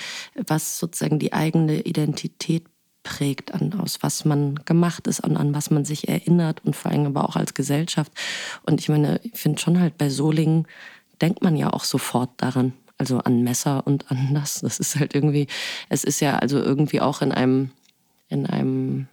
was 0.47 0.79
sozusagen 0.79 1.18
die 1.18 1.33
eigene 1.33 1.81
Identität 1.81 2.64
prägt, 3.05 3.55
an, 3.55 3.73
aus 3.79 3.99
was 4.03 4.25
man 4.25 4.57
gemacht 4.64 5.07
ist 5.07 5.20
und 5.20 5.37
an 5.37 5.55
was 5.55 5.70
man 5.70 5.85
sich 5.85 6.09
erinnert 6.09 6.64
und 6.64 6.75
vor 6.75 6.90
allem 6.90 7.07
aber 7.07 7.29
auch 7.29 7.37
als 7.37 7.55
Gesellschaft. 7.55 8.11
Und 8.66 8.81
ich 8.81 8.88
meine, 8.88 9.20
ich 9.23 9.38
finde 9.38 9.61
schon 9.61 9.79
halt 9.79 9.97
bei 9.97 10.11
Solingen 10.11 10.66
denkt 11.20 11.42
man 11.42 11.57
ja 11.57 11.73
auch 11.73 11.85
sofort 11.85 12.31
daran. 12.38 12.73
Also 12.97 13.18
an 13.18 13.42
Messer 13.42 13.87
und 13.87 14.11
an 14.11 14.35
das. 14.35 14.61
Das 14.61 14.79
ist 14.79 14.97
halt 14.97 15.14
irgendwie, 15.14 15.49
es 15.88 16.05
ist 16.05 16.20
ja 16.20 16.38
also 16.38 16.59
irgendwie 16.59 17.01
auch 17.01 17.23
in 17.23 17.33
einem, 17.33 17.70
in 18.29 18.47
einem, 18.47 19.09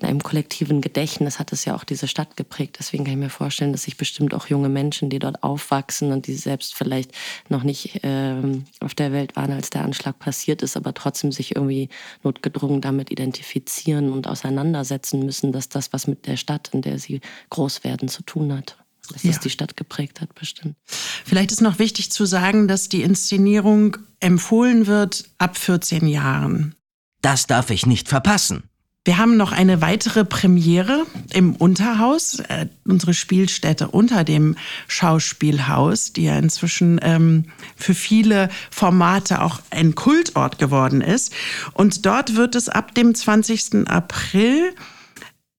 in 0.00 0.06
einem 0.06 0.22
kollektiven 0.22 0.80
Gedächtnis 0.80 1.38
hat 1.40 1.52
es 1.52 1.64
ja 1.64 1.74
auch 1.74 1.82
diese 1.82 2.06
Stadt 2.06 2.36
geprägt. 2.36 2.76
Deswegen 2.78 3.04
kann 3.04 3.14
ich 3.14 3.18
mir 3.18 3.30
vorstellen, 3.30 3.72
dass 3.72 3.82
sich 3.82 3.96
bestimmt 3.96 4.32
auch 4.32 4.46
junge 4.46 4.68
Menschen, 4.68 5.10
die 5.10 5.18
dort 5.18 5.42
aufwachsen 5.42 6.12
und 6.12 6.26
die 6.28 6.34
selbst 6.34 6.76
vielleicht 6.76 7.12
noch 7.48 7.64
nicht 7.64 8.00
ähm, 8.04 8.64
auf 8.80 8.94
der 8.94 9.12
Welt 9.12 9.34
waren, 9.34 9.50
als 9.50 9.70
der 9.70 9.82
Anschlag 9.82 10.18
passiert 10.20 10.62
ist, 10.62 10.76
aber 10.76 10.94
trotzdem 10.94 11.32
sich 11.32 11.56
irgendwie 11.56 11.88
notgedrungen 12.22 12.80
damit 12.80 13.10
identifizieren 13.10 14.12
und 14.12 14.28
auseinandersetzen 14.28 15.24
müssen, 15.24 15.50
dass 15.50 15.68
das, 15.68 15.92
was 15.92 16.06
mit 16.06 16.26
der 16.26 16.36
Stadt, 16.36 16.70
in 16.72 16.82
der 16.82 16.98
sie 16.98 17.20
groß 17.50 17.82
werden, 17.82 18.08
zu 18.08 18.22
tun 18.22 18.56
hat. 18.56 18.76
Dass 19.12 19.24
ja. 19.24 19.30
das 19.30 19.40
die 19.40 19.50
Stadt 19.50 19.76
geprägt 19.76 20.20
hat, 20.20 20.34
bestimmt. 20.34 20.76
Vielleicht 20.86 21.50
ist 21.50 21.62
noch 21.62 21.78
wichtig 21.78 22.12
zu 22.12 22.24
sagen, 22.24 22.68
dass 22.68 22.88
die 22.88 23.02
Inszenierung 23.02 23.96
empfohlen 24.20 24.86
wird 24.86 25.24
ab 25.38 25.56
14 25.56 26.06
Jahren. 26.06 26.74
Das 27.20 27.46
darf 27.46 27.70
ich 27.70 27.86
nicht 27.86 28.08
verpassen. 28.08 28.67
Wir 29.08 29.16
haben 29.16 29.38
noch 29.38 29.52
eine 29.52 29.80
weitere 29.80 30.22
Premiere 30.26 31.06
im 31.32 31.56
Unterhaus, 31.56 32.40
äh, 32.40 32.66
unsere 32.84 33.14
Spielstätte 33.14 33.88
unter 33.88 34.22
dem 34.22 34.54
Schauspielhaus, 34.86 36.12
die 36.12 36.24
ja 36.24 36.36
inzwischen 36.38 37.00
ähm, 37.02 37.46
für 37.74 37.94
viele 37.94 38.50
Formate 38.70 39.40
auch 39.40 39.60
ein 39.70 39.94
Kultort 39.94 40.58
geworden 40.58 41.00
ist. 41.00 41.32
Und 41.72 42.04
dort 42.04 42.36
wird 42.36 42.54
es 42.54 42.68
ab 42.68 42.94
dem 42.94 43.14
20. 43.14 43.88
April 43.88 44.74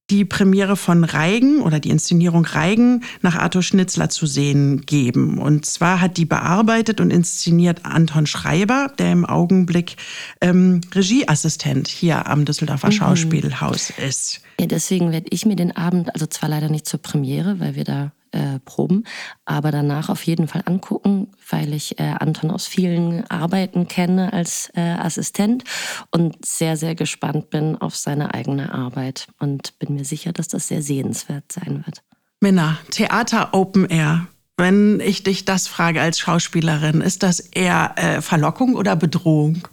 die 0.10 0.26
Premiere 0.26 0.76
von 0.76 1.04
Reigen 1.04 1.62
oder 1.62 1.80
die 1.80 1.89
Inszenierung 1.89 2.45
Reigen 2.45 3.04
nach 3.22 3.36
Arthur 3.36 3.63
Schnitzler 3.63 4.10
zu 4.10 4.26
sehen 4.26 4.82
geben. 4.86 5.38
Und 5.38 5.65
zwar 5.65 6.02
hat 6.02 6.17
die 6.17 6.26
bearbeitet 6.26 7.00
und 7.02 7.12
inszeniert 7.12 7.86
Anton 7.86 8.26
Schreiber, 8.26 8.91
der 8.98 9.12
im 9.12 9.26
Augenblick 9.26 9.95
ähm, 10.41 10.82
Regieassistent 10.93 11.88
hier 11.88 12.28
am 12.28 12.45
Düsseldorfer 12.45 12.88
mhm. 12.88 12.93
Schauspielhaus 12.93 13.91
ist. 13.91 14.41
Ja, 14.60 14.65
deswegen 14.65 15.12
werde 15.12 15.28
ich 15.30 15.45
mir 15.45 15.56
den 15.56 15.76
Abend, 15.76 16.13
also 16.13 16.26
zwar 16.26 16.50
leider 16.50 16.69
nicht 16.69 16.86
zur 16.86 17.02
Premiere, 17.02 17.60
weil 17.60 17.76
wir 17.76 17.86
da 17.86 18.12
äh, 18.32 18.60
proben, 18.60 19.04
aber 19.46 19.72
danach 19.72 20.10
auf 20.10 20.24
jeden 20.24 20.48
Fall 20.48 20.63
angucken, 20.65 21.28
weil 21.50 21.74
ich 21.74 22.00
äh, 22.00 22.04
Anton 22.20 22.52
aus 22.52 22.68
vielen 22.68 23.30
Arbeiten 23.30 23.88
kenne 23.88 24.34
als 24.34 24.72
äh, 24.76 24.82
Assistent 24.82 25.63
und 26.12 26.46
sehr, 26.46 26.78
sehr 26.78 26.96
gespannt 26.96 27.50
bin 27.50 27.76
auf 27.78 27.96
seine 27.96 28.34
eigene 28.34 28.74
Arbeit 28.74 29.28
und 29.39 29.78
bin 29.80 29.96
mir 29.96 30.06
sicher, 30.06 30.34
dass 30.34 30.48
das 30.48 30.68
sehr 30.68 30.82
sehenswert 30.82 31.52
sein 31.52 31.84
wird. 31.86 32.04
Minna, 32.42 32.78
Theater 32.92 33.54
Open 33.54 33.86
Air. 33.86 34.28
Wenn 34.58 35.00
ich 35.00 35.24
dich 35.24 35.46
das 35.46 35.68
frage 35.68 36.02
als 36.02 36.20
Schauspielerin, 36.20 37.02
ist 37.02 37.24
das 37.24 37.39
eher 37.39 37.94
äh, 37.96 38.22
Verlockung 38.22 38.76
oder 38.76 38.96
Bedrohung? 38.96 39.68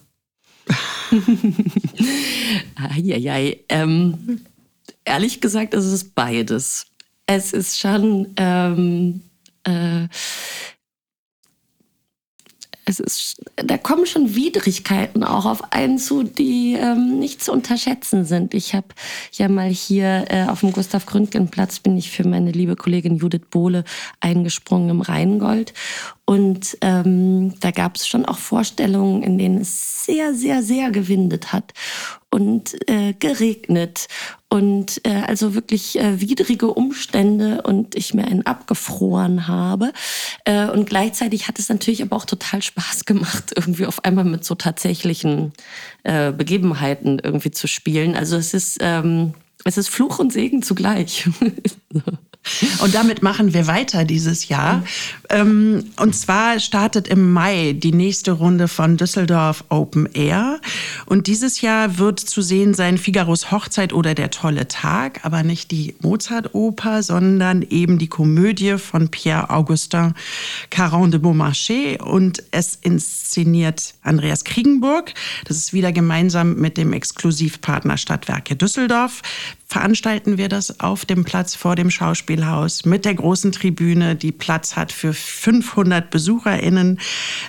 Eieiei. 2.77 3.61
Ähm, 3.69 4.41
ehrlich 5.05 5.41
gesagt, 5.41 5.75
ist 5.75 5.87
es 5.87 6.05
beides 6.05 6.87
es 7.27 7.53
ist 7.53 7.79
schon, 7.79 8.33
ähm, 8.37 9.23
äh, 9.65 10.09
es 12.89 13.01
ist, 13.01 13.43
da 13.57 13.77
kommen 13.79 14.07
schon 14.07 14.37
Widrigkeiten 14.37 15.25
auch 15.25 15.45
auf 15.45 15.73
einen 15.73 15.99
zu, 15.99 16.23
die 16.23 16.75
ähm, 16.75 17.19
nicht 17.19 17.43
zu 17.43 17.51
unterschätzen 17.53 18.25
sind. 18.25 18.55
Ich 18.55 18.77
habe 18.77 18.87
ja 19.33 19.49
mal 19.49 19.69
hier 19.69 20.27
äh, 20.29 20.45
auf 20.45 20.61
dem 20.61 20.73
Gustav 20.73 21.05
Gründgen 21.05 21.49
Platz 21.49 21.81
bin 21.81 21.99
ich 21.99 22.13
für 22.13 22.27
meine 22.27 22.53
liebe 22.53 22.77
Kollegin 22.77 23.17
Judith 23.17 23.49
Bohle 23.51 23.83
eingesprungen 24.21 24.91
im 24.91 25.01
Rheingold 25.01 25.75
und 26.29 26.77
ähm, 26.81 27.55
da 27.61 27.71
gab 27.71 27.95
es 27.97 28.09
schon 28.09 28.27
auch 28.27 28.39
Vorstellungen, 28.39 29.23
in 29.23 29.39
denen 29.39 29.61
es 29.61 30.05
sehr, 30.05 30.35
sehr, 30.35 30.61
sehr 30.65 30.91
gewindet 30.91 31.53
hat 31.53 31.73
und 32.31 32.77
äh, 32.91 33.13
geregnet 33.13 34.09
und 34.49 35.01
äh, 35.07 35.23
also 35.27 35.55
wirklich 35.55 35.99
äh, 36.01 36.21
widrige 36.21 36.67
Umstände 36.75 37.63
und 37.63 37.95
ich 37.95 38.13
mir 38.13 38.25
einen 38.25 38.45
abgefroren 38.45 39.47
habe. 39.47 39.93
Äh, 40.45 40.67
und 40.67 40.89
gleichzeitig 40.89 41.47
hat 41.47 41.61
es 41.61 41.69
natürlich 41.69 42.03
aber 42.03 42.17
auch 42.17 42.25
total 42.25 42.61
Spaß 42.61 43.05
gemacht, 43.05 43.53
irgendwie 43.55 43.87
auf 43.87 44.05
einmal 44.05 44.25
mit 44.25 44.45
so 44.45 44.57
tatsächlichen 44.57 45.53
äh, 46.03 46.33
Begebenheiten 46.33 47.21
irgendwie 47.23 47.53
zu 47.53 47.69
spielen. 47.69 48.17
Also 48.17 48.37
es 48.37 48.53
ist, 48.53 48.79
ähm, 48.81 49.35
es 49.65 49.79
ist 49.79 49.91
Fluch 49.91 50.19
und 50.19 50.33
Segen 50.33 50.63
zugleich. 50.63 51.29
Und 52.79 52.95
damit 52.95 53.23
machen 53.23 53.55
wir 53.55 53.67
weiter 53.67 54.05
dieses 54.05 54.49
Jahr. 54.49 54.83
Mhm. 55.33 55.85
Und 55.97 56.15
zwar 56.15 56.61
startet 56.61 57.09
im 57.09 57.33
Mai 57.33 57.75
die 57.77 57.93
nächste 57.93 58.33
Runde 58.33 58.69
von 58.69 58.97
Düsseldorf 58.97 59.65
Open 59.69 60.07
Air. 60.15 60.61
Und 61.07 61.27
dieses 61.27 61.61
Jahr 61.61 61.99
wird 61.99 62.21
zu 62.21 62.43
sehen 62.43 62.75
sein 62.75 62.99
Figaros 62.99 63.51
Hochzeit 63.51 63.93
oder 63.93 64.15
Der 64.15 64.31
tolle 64.31 64.69
Tag, 64.69 65.21
aber 65.25 65.43
nicht 65.43 65.71
die 65.71 65.97
Mozart-Oper, 66.01 67.03
sondern 67.03 67.63
eben 67.63 67.99
die 67.99 68.09
Komödie 68.09 68.79
von 68.79 69.09
Pierre-Augustin 69.09 70.15
Caron 70.71 71.11
de 71.11 71.21
Beaumarchais. 71.21 71.99
Und 72.01 72.43
es 72.51 72.79
inszeniert 72.81 73.95
Andreas 74.03 74.45
Kriegenburg. 74.45 75.13
Das 75.45 75.57
ist 75.57 75.73
wieder 75.73 75.93
gemeinsam 75.93 76.55
mit 76.55 76.77
dem 76.77 76.93
Exklusivpartner 76.93 77.97
Stadtwerke 77.97 78.57
Düsseldorf 78.57 79.23
veranstalten 79.67 80.39
wir 80.39 80.49
das 80.49 80.81
auf 80.81 81.05
dem 81.05 81.25
Platz 81.25 81.55
vor 81.55 81.77
dem 81.77 81.91
Schauspielhaus 81.91 82.85
mit 82.85 83.05
der 83.05 83.15
großen 83.15 83.53
Tribüne, 83.53 84.15
die 84.17 84.33
Platz 84.33 84.77
hat 84.77 84.93
für 84.93 85.13
500 85.13 86.11
BesucherInnen, 86.11 87.01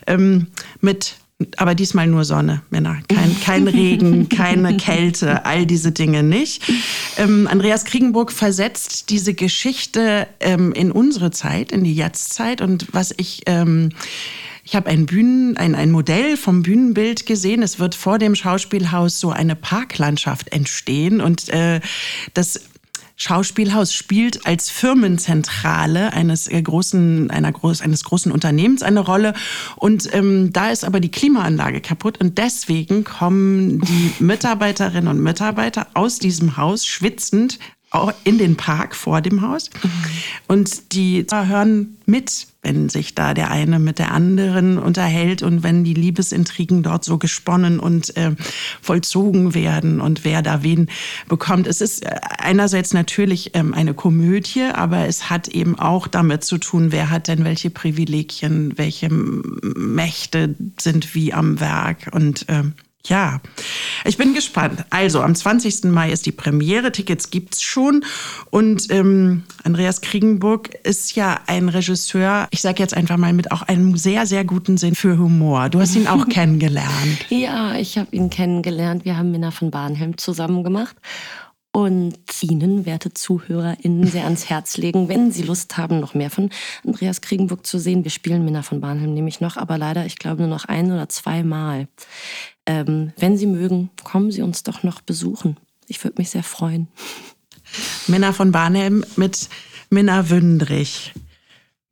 ähm, 0.07 0.47
mit 0.81 1.15
aber 1.57 1.75
diesmal 1.75 2.07
nur 2.07 2.25
Sonne, 2.25 2.63
Männer. 2.71 2.97
Kein, 3.07 3.39
kein 3.41 3.67
Regen, 3.67 4.27
keine 4.27 4.75
Kälte, 4.77 5.45
all 5.45 5.67
diese 5.67 5.91
Dinge 5.91 6.23
nicht. 6.23 6.63
Ähm, 7.17 7.47
Andreas 7.47 7.85
Kriegenburg 7.85 8.31
versetzt 8.31 9.11
diese 9.11 9.35
Geschichte 9.35 10.27
ähm, 10.39 10.71
in 10.71 10.91
unsere 10.91 11.29
Zeit, 11.29 11.71
in 11.71 11.83
die 11.83 11.93
Jetztzeit. 11.93 12.61
Und 12.61 12.87
was 12.91 13.13
ich 13.17 13.43
ähm, 13.45 13.89
ich 14.67 14.75
habe 14.75 14.89
ein 14.89 15.05
Bühnen, 15.05 15.55
ein, 15.55 15.75
ein 15.75 15.91
Modell 15.91 16.35
vom 16.35 16.61
Bühnenbild 16.61 17.25
gesehen. 17.25 17.63
Es 17.63 17.79
wird 17.79 17.95
vor 17.95 18.19
dem 18.19 18.35
Schauspielhaus 18.35 19.17
so 19.17 19.29
eine 19.29 19.55
Parklandschaft 19.55 20.51
entstehen 20.51 21.21
und 21.21 21.47
äh, 21.47 21.79
das 22.33 22.59
Schauspielhaus 23.15 23.93
spielt 23.93 24.45
als 24.45 24.69
Firmenzentrale 24.69 26.11
eines 26.11 26.49
äh, 26.49 26.61
großen, 26.61 27.31
einer 27.31 27.53
groß, 27.53 27.79
eines 27.79 28.03
großen 28.03 28.29
Unternehmens 28.29 28.83
eine 28.83 28.99
Rolle. 28.99 29.35
Und 29.77 30.13
ähm, 30.13 30.51
da 30.51 30.69
ist 30.69 30.83
aber 30.83 30.99
die 30.99 31.11
Klimaanlage 31.11 31.79
kaputt. 31.79 32.19
Und 32.19 32.37
deswegen 32.37 33.05
kommen 33.05 33.79
die 33.79 34.11
Mitarbeiterinnen 34.19 35.07
und 35.07 35.21
Mitarbeiter 35.21 35.87
aus 35.93 36.19
diesem 36.19 36.57
Haus 36.57 36.85
schwitzend 36.85 37.57
in 38.25 38.37
den 38.37 38.57
Park 38.57 38.95
vor 38.95 39.21
dem 39.21 39.41
Haus. 39.41 39.69
Und 40.47 40.93
die 40.93 41.25
hören 41.31 41.97
mit, 42.05 42.47
wenn 42.67 42.89
sich 42.89 43.15
da 43.15 43.33
der 43.33 43.49
eine 43.49 43.79
mit 43.79 43.97
der 43.97 44.11
anderen 44.11 44.77
unterhält 44.77 45.41
und 45.41 45.63
wenn 45.63 45.85
die 45.85 45.93
Liebesintrigen 45.93 46.83
dort 46.83 47.05
so 47.05 47.17
gesponnen 47.17 47.79
und 47.79 48.15
äh, 48.17 48.31
vollzogen 48.81 49.53
werden 49.53 50.01
und 50.01 50.25
wer 50.25 50.41
da 50.41 50.63
wen 50.63 50.87
bekommt. 51.29 51.65
Es 51.65 51.79
ist 51.79 52.03
äh, 52.03 52.15
einerseits 52.39 52.93
natürlich 52.93 53.51
ähm, 53.53 53.73
eine 53.73 53.93
Komödie, 53.93 54.63
aber 54.63 55.07
es 55.07 55.29
hat 55.29 55.47
eben 55.47 55.79
auch 55.79 56.07
damit 56.07 56.43
zu 56.43 56.57
tun, 56.57 56.91
wer 56.91 57.09
hat 57.09 57.29
denn 57.29 57.45
welche 57.45 57.69
Privilegien, 57.69 58.73
welche 58.77 59.07
Mächte 59.09 60.55
sind 60.77 61.15
wie 61.15 61.33
am 61.33 61.61
Werk 61.61 62.09
und 62.11 62.49
äh, 62.49 62.63
ja, 63.09 63.41
Ich 64.05 64.17
bin 64.17 64.33
gespannt. 64.33 64.85
Also, 64.89 65.21
am 65.21 65.35
20. 65.35 65.85
Mai 65.85 66.11
ist 66.11 66.25
die 66.25 66.31
Premiere. 66.31 66.91
Tickets 66.91 67.29
gibt's 67.29 67.61
schon. 67.61 68.03
Und 68.49 68.91
ähm, 68.91 69.43
Andreas 69.63 70.01
Kriegenburg 70.01 70.73
ist 70.83 71.15
ja 71.15 71.39
ein 71.47 71.69
Regisseur, 71.69 72.47
ich 72.51 72.61
sage 72.61 72.81
jetzt 72.81 72.95
einfach 72.95 73.17
mal 73.17 73.33
mit 73.33 73.51
auch 73.51 73.63
einem 73.63 73.97
sehr, 73.97 74.25
sehr 74.25 74.43
guten 74.43 74.77
Sinn 74.77 74.95
für 74.95 75.17
Humor. 75.17 75.69
Du 75.69 75.79
hast 75.79 75.95
ihn 75.95 76.07
auch 76.07 76.27
kennengelernt. 76.29 77.25
Ja, 77.29 77.75
ich 77.75 77.97
habe 77.97 78.15
ihn 78.15 78.29
kennengelernt. 78.29 79.05
Wir 79.05 79.17
haben 79.17 79.31
Minna 79.31 79.51
von 79.51 79.71
Barnhelm 79.71 80.17
zusammen 80.17 80.63
gemacht 80.63 80.95
und 81.77 82.17
Ihnen, 82.41 82.87
werte 82.87 83.13
ZuhörerInnen, 83.13 84.07
sehr 84.07 84.23
ans 84.23 84.49
Herz 84.49 84.77
legen, 84.77 85.09
wenn 85.09 85.31
Sie 85.31 85.43
Lust 85.43 85.77
haben, 85.77 85.99
noch 85.99 86.15
mehr 86.15 86.31
von 86.31 86.49
Andreas 86.83 87.21
Kriegenburg 87.21 87.67
zu 87.67 87.77
sehen. 87.77 88.03
Wir 88.03 88.09
spielen 88.09 88.43
Minna 88.43 88.63
von 88.63 88.81
Barnhelm 88.81 89.13
nämlich 89.13 89.41
noch, 89.41 89.57
aber 89.57 89.77
leider, 89.77 90.03
ich 90.07 90.17
glaube, 90.17 90.41
nur 90.41 90.49
noch 90.49 90.65
ein 90.65 90.91
oder 90.91 91.07
zweimal. 91.07 91.87
Ähm, 92.65 93.13
wenn 93.17 93.37
Sie 93.37 93.45
mögen, 93.45 93.91
kommen 94.03 94.31
Sie 94.31 94.41
uns 94.41 94.63
doch 94.63 94.81
noch 94.81 95.01
besuchen. 95.01 95.57
Ich 95.87 96.03
würde 96.03 96.15
mich 96.17 96.31
sehr 96.31 96.41
freuen. 96.41 96.87
Minna 98.07 98.33
von 98.33 98.51
Barnhelm 98.51 99.05
mit 99.15 99.47
Minna 99.91 100.31
Wündrich. 100.31 101.13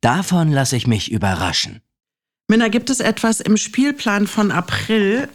Davon 0.00 0.50
lasse 0.50 0.74
ich 0.74 0.88
mich 0.88 1.12
überraschen. 1.12 1.80
Minna, 2.48 2.68
gibt 2.68 2.90
es 2.90 3.00
etwas 3.00 3.40
im 3.40 3.56
Spielplan 3.56 4.28
von 4.28 4.52
April, 4.52 5.28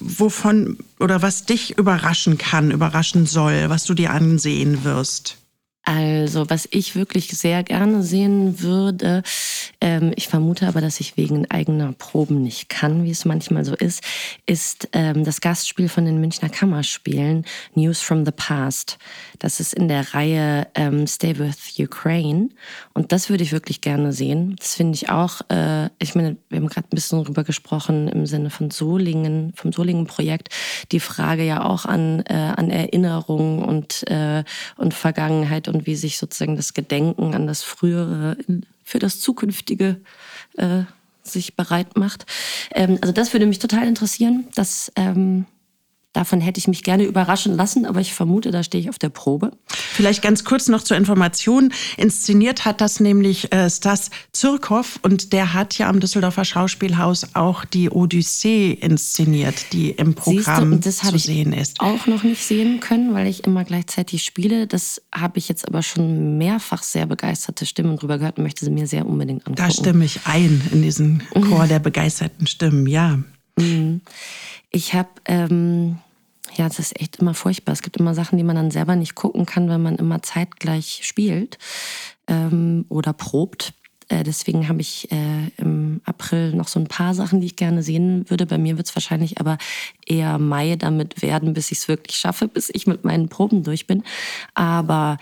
wovon 0.00 0.78
oder 0.98 1.20
was 1.20 1.44
dich 1.44 1.76
überraschen 1.76 2.38
kann, 2.38 2.70
überraschen 2.70 3.26
soll, 3.26 3.68
was 3.68 3.84
du 3.84 3.92
dir 3.92 4.12
ansehen 4.12 4.82
wirst? 4.82 5.43
Also, 5.84 6.48
was 6.48 6.66
ich 6.70 6.96
wirklich 6.96 7.28
sehr 7.28 7.62
gerne 7.62 8.02
sehen 8.02 8.62
würde, 8.62 9.22
ähm, 9.82 10.12
ich 10.16 10.28
vermute 10.28 10.66
aber, 10.66 10.80
dass 10.80 10.98
ich 10.98 11.18
wegen 11.18 11.50
eigener 11.50 11.92
Proben 11.92 12.42
nicht 12.42 12.70
kann, 12.70 13.04
wie 13.04 13.10
es 13.10 13.26
manchmal 13.26 13.66
so 13.66 13.74
ist, 13.74 14.02
ist 14.46 14.88
ähm, 14.92 15.24
das 15.24 15.42
Gastspiel 15.42 15.90
von 15.90 16.06
den 16.06 16.20
Münchner 16.20 16.48
Kammerspielen 16.48 17.44
News 17.74 18.00
from 18.00 18.24
the 18.24 18.32
Past. 18.32 18.96
Das 19.38 19.60
ist 19.60 19.74
in 19.74 19.88
der 19.88 20.14
Reihe 20.14 20.66
ähm, 20.74 21.06
Stay 21.06 21.38
with 21.38 21.78
Ukraine 21.78 22.48
und 22.94 23.12
das 23.12 23.28
würde 23.28 23.44
ich 23.44 23.52
wirklich 23.52 23.82
gerne 23.82 24.14
sehen. 24.14 24.56
Das 24.58 24.76
finde 24.76 24.94
ich 24.94 25.10
auch, 25.10 25.42
äh, 25.50 25.90
ich 25.98 26.14
meine, 26.14 26.38
wir 26.48 26.60
haben 26.60 26.68
gerade 26.68 26.86
ein 26.86 26.94
bisschen 26.94 27.22
darüber 27.22 27.44
gesprochen 27.44 28.08
im 28.08 28.24
Sinne 28.24 28.48
von 28.48 28.70
Solingen, 28.70 29.52
vom 29.54 29.70
Solingen-Projekt, 29.70 30.48
die 30.92 31.00
Frage 31.00 31.44
ja 31.44 31.62
auch 31.62 31.84
an, 31.84 32.22
äh, 32.26 32.32
an 32.32 32.70
Erinnerung 32.70 33.62
und, 33.62 34.08
äh, 34.10 34.44
und 34.76 34.94
Vergangenheit 34.94 35.68
wie 35.86 35.96
sich 35.96 36.18
sozusagen 36.18 36.56
das 36.56 36.74
Gedenken 36.74 37.34
an 37.34 37.46
das 37.46 37.62
Frühere 37.62 38.36
für 38.84 38.98
das 38.98 39.20
Zukünftige 39.20 40.00
äh, 40.56 40.82
sich 41.22 41.56
bereit 41.56 41.96
macht. 41.96 42.26
Ähm, 42.72 42.98
also 43.00 43.12
das 43.12 43.32
würde 43.32 43.46
mich 43.46 43.58
total 43.58 43.86
interessieren. 43.86 44.48
Das 44.54 44.92
ähm, 44.96 45.46
Davon 46.14 46.40
hätte 46.40 46.58
ich 46.58 46.68
mich 46.68 46.84
gerne 46.84 47.02
überraschen 47.02 47.54
lassen, 47.54 47.84
aber 47.86 48.00
ich 48.00 48.14
vermute, 48.14 48.52
da 48.52 48.62
stehe 48.62 48.80
ich 48.80 48.88
auf 48.88 49.00
der 49.00 49.08
Probe. 49.08 49.50
Vielleicht 49.66 50.22
ganz 50.22 50.44
kurz 50.44 50.68
noch 50.68 50.82
zur 50.82 50.96
Information. 50.96 51.72
Inszeniert 51.96 52.64
hat 52.64 52.80
das 52.80 53.00
nämlich 53.00 53.52
äh, 53.52 53.68
Stas 53.68 54.10
Zürkow 54.32 55.00
und 55.02 55.32
der 55.32 55.54
hat 55.54 55.76
ja 55.76 55.88
am 55.88 55.98
Düsseldorfer 55.98 56.44
Schauspielhaus 56.44 57.34
auch 57.34 57.64
die 57.64 57.90
Odyssee 57.90 58.70
inszeniert, 58.70 59.72
die 59.72 59.90
im 59.90 60.14
Programm 60.14 60.70
du, 60.70 60.78
das 60.78 60.98
zu 60.98 61.18
sehen 61.18 61.52
ist. 61.52 61.80
Auch 61.80 62.06
noch 62.06 62.22
nicht 62.22 62.44
sehen 62.44 62.78
können, 62.78 63.12
weil 63.12 63.26
ich 63.26 63.44
immer 63.44 63.64
gleichzeitig 63.64 64.22
spiele. 64.22 64.68
Das 64.68 65.02
habe 65.12 65.38
ich 65.38 65.48
jetzt 65.48 65.66
aber 65.66 65.82
schon 65.82 66.38
mehrfach 66.38 66.84
sehr 66.84 67.06
begeisterte 67.06 67.66
Stimmen 67.66 67.96
drüber 67.96 68.18
gehört 68.18 68.38
und 68.38 68.44
möchte 68.44 68.64
sie 68.64 68.70
mir 68.70 68.86
sehr 68.86 69.04
unbedingt 69.04 69.48
angucken. 69.48 69.68
Da 69.68 69.70
stimme 69.72 70.04
ich 70.04 70.20
ein 70.26 70.62
in 70.70 70.82
diesen 70.82 71.24
Chor 71.48 71.66
der 71.66 71.80
begeisterten 71.80 72.46
Stimmen, 72.46 72.86
ja. 72.86 73.18
Mhm. 73.58 74.00
Ich 74.70 74.92
habe, 74.92 75.08
ähm, 75.26 75.98
ja, 76.56 76.68
das 76.68 76.78
ist 76.78 77.00
echt 77.00 77.16
immer 77.16 77.34
furchtbar. 77.34 77.72
Es 77.72 77.82
gibt 77.82 77.96
immer 77.96 78.14
Sachen, 78.14 78.38
die 78.38 78.44
man 78.44 78.56
dann 78.56 78.70
selber 78.70 78.96
nicht 78.96 79.14
gucken 79.14 79.46
kann, 79.46 79.68
wenn 79.68 79.82
man 79.82 79.96
immer 79.96 80.22
zeitgleich 80.22 81.00
spielt 81.02 81.58
ähm, 82.26 82.86
oder 82.88 83.12
probt. 83.12 83.74
Äh, 84.08 84.22
deswegen 84.22 84.68
habe 84.68 84.80
ich 84.80 85.10
äh, 85.10 85.48
im 85.56 86.00
April 86.04 86.54
noch 86.54 86.68
so 86.68 86.78
ein 86.78 86.86
paar 86.86 87.14
Sachen, 87.14 87.40
die 87.40 87.46
ich 87.46 87.56
gerne 87.56 87.82
sehen 87.82 88.28
würde. 88.28 88.46
Bei 88.46 88.58
mir 88.58 88.76
wird 88.76 88.88
es 88.88 88.94
wahrscheinlich 88.94 89.40
aber 89.40 89.58
eher 90.06 90.38
Mai 90.38 90.76
damit 90.76 91.22
werden, 91.22 91.54
bis 91.54 91.70
ich 91.72 91.78
es 91.78 91.88
wirklich 91.88 92.16
schaffe, 92.16 92.48
bis 92.48 92.70
ich 92.72 92.86
mit 92.86 93.04
meinen 93.04 93.28
Proben 93.28 93.62
durch 93.62 93.86
bin. 93.86 94.02
Aber 94.54 95.18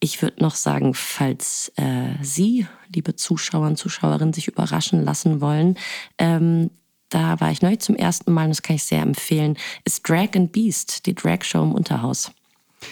ich 0.00 0.20
würde 0.20 0.42
noch 0.42 0.54
sagen, 0.54 0.92
falls 0.94 1.72
äh, 1.76 2.22
Sie, 2.22 2.66
liebe 2.94 3.16
Zuschauer 3.16 3.66
und 3.66 3.76
Zuschauerinnen, 3.76 4.34
sich 4.34 4.48
überraschen 4.48 5.02
lassen 5.02 5.40
wollen, 5.40 5.78
ähm, 6.18 6.70
da 7.10 7.40
war 7.40 7.50
ich 7.50 7.62
neu 7.62 7.76
zum 7.76 7.96
ersten 7.96 8.32
Mal 8.32 8.44
und 8.44 8.50
das 8.50 8.62
kann 8.62 8.76
ich 8.76 8.84
sehr 8.84 9.02
empfehlen, 9.02 9.56
ist 9.84 10.08
Drag 10.08 10.34
and 10.34 10.52
Beast, 10.52 11.06
die 11.06 11.14
Drag-Show 11.14 11.62
im 11.62 11.72
Unterhaus. 11.72 12.32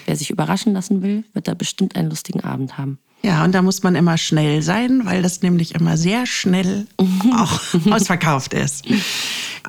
Wer 0.07 0.17
sich 0.17 0.31
überraschen 0.31 0.73
lassen 0.73 1.03
will, 1.03 1.25
wird 1.33 1.49
da 1.49 1.55
bestimmt 1.55 1.97
einen 1.97 2.11
lustigen 2.11 2.41
Abend 2.41 2.79
haben. 2.79 2.99
Ja, 3.23 3.43
und 3.43 3.53
da 3.55 3.63
muss 3.63 3.83
man 3.83 3.95
immer 3.95 4.19
schnell 4.19 4.61
sein, 4.61 5.07
weil 5.07 5.23
das 5.23 5.41
nämlich 5.41 5.75
immer 5.75 5.97
sehr 5.97 6.27
schnell 6.27 6.87
auch 7.35 7.59
ausverkauft 7.91 8.53
ist. 8.53 8.85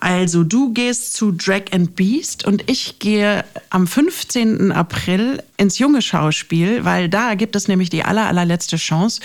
Also 0.01 0.43
du 0.43 0.73
gehst 0.73 1.13
zu 1.13 1.31
Drag 1.31 1.71
and 1.71 1.95
Beast 1.95 2.45
und 2.45 2.69
ich 2.69 2.99
gehe 2.99 3.45
am 3.69 3.87
15. 3.87 4.73
April 4.73 5.41
ins 5.55 5.79
junge 5.79 6.01
Schauspiel, 6.01 6.83
weil 6.83 7.07
da 7.07 7.35
gibt 7.35 7.55
es 7.55 7.69
nämlich 7.69 7.89
die 7.89 8.03
aller, 8.03 8.27
allerletzte 8.27 8.75
Chance, 8.75 9.21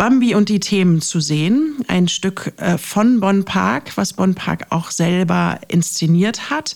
Bambi 0.00 0.34
und 0.34 0.48
die 0.48 0.60
Themen 0.60 1.02
zu 1.02 1.20
sehen. 1.20 1.84
Ein 1.86 2.08
Stück 2.08 2.54
äh, 2.56 2.78
von 2.78 3.20
Bonn 3.20 3.44
Park, 3.44 3.98
was 3.98 4.14
Bonn 4.14 4.34
Park 4.34 4.68
auch 4.70 4.90
selber 4.90 5.60
inszeniert 5.68 6.48
hat. 6.48 6.74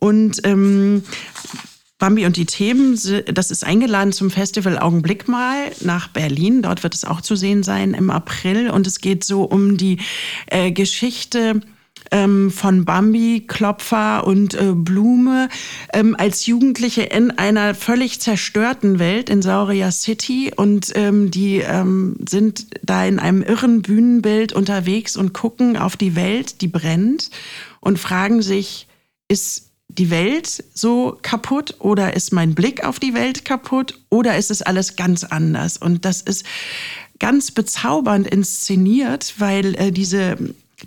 Und 0.00 0.40
ähm, 0.42 1.04
Bambi 2.00 2.26
und 2.26 2.36
die 2.36 2.46
Themen, 2.46 2.98
das 3.32 3.52
ist 3.52 3.62
eingeladen 3.62 4.12
zum 4.12 4.32
Festival 4.32 4.76
Augenblick 4.76 5.28
mal 5.28 5.70
nach 5.82 6.08
Berlin. 6.08 6.62
Dort 6.62 6.82
wird 6.82 6.96
es 6.96 7.04
auch 7.04 7.20
zu 7.20 7.36
sehen 7.36 7.62
sein 7.62 7.94
im 7.94 8.10
April. 8.10 8.70
Und 8.70 8.88
es 8.88 9.00
geht 9.00 9.22
so 9.22 9.44
um 9.44 9.76
die 9.76 9.98
äh, 10.48 10.72
Geschichte 10.72 11.60
ähm, 12.10 12.50
von 12.50 12.84
Bambi, 12.84 13.44
Klopfer 13.46 14.26
und 14.26 14.54
äh, 14.54 14.72
Blume 14.74 15.48
ähm, 15.92 16.16
als 16.18 16.46
Jugendliche 16.46 17.02
in 17.02 17.30
einer 17.30 17.74
völlig 17.74 18.20
zerstörten 18.20 18.98
Welt 18.98 19.30
in 19.30 19.42
Sauria 19.42 19.90
City 19.90 20.52
und 20.54 20.92
ähm, 20.94 21.30
die 21.30 21.58
ähm, 21.58 22.16
sind 22.28 22.66
da 22.82 23.04
in 23.04 23.18
einem 23.18 23.42
irren 23.42 23.82
Bühnenbild 23.82 24.52
unterwegs 24.52 25.16
und 25.16 25.32
gucken 25.32 25.76
auf 25.76 25.96
die 25.96 26.16
Welt, 26.16 26.60
die 26.60 26.68
brennt 26.68 27.30
und 27.80 27.98
fragen 27.98 28.42
sich, 28.42 28.86
ist 29.28 29.68
die 29.88 30.10
Welt 30.10 30.64
so 30.74 31.18
kaputt 31.22 31.76
oder 31.78 32.14
ist 32.14 32.32
mein 32.32 32.54
Blick 32.54 32.84
auf 32.84 32.98
die 32.98 33.14
Welt 33.14 33.44
kaputt 33.44 33.98
oder 34.10 34.36
ist 34.36 34.50
es 34.50 34.62
alles 34.62 34.96
ganz 34.96 35.24
anders? 35.24 35.76
Und 35.76 36.04
das 36.04 36.22
ist 36.22 36.44
ganz 37.18 37.50
bezaubernd 37.50 38.28
inszeniert, 38.28 39.34
weil 39.38 39.74
äh, 39.74 39.90
diese 39.90 40.36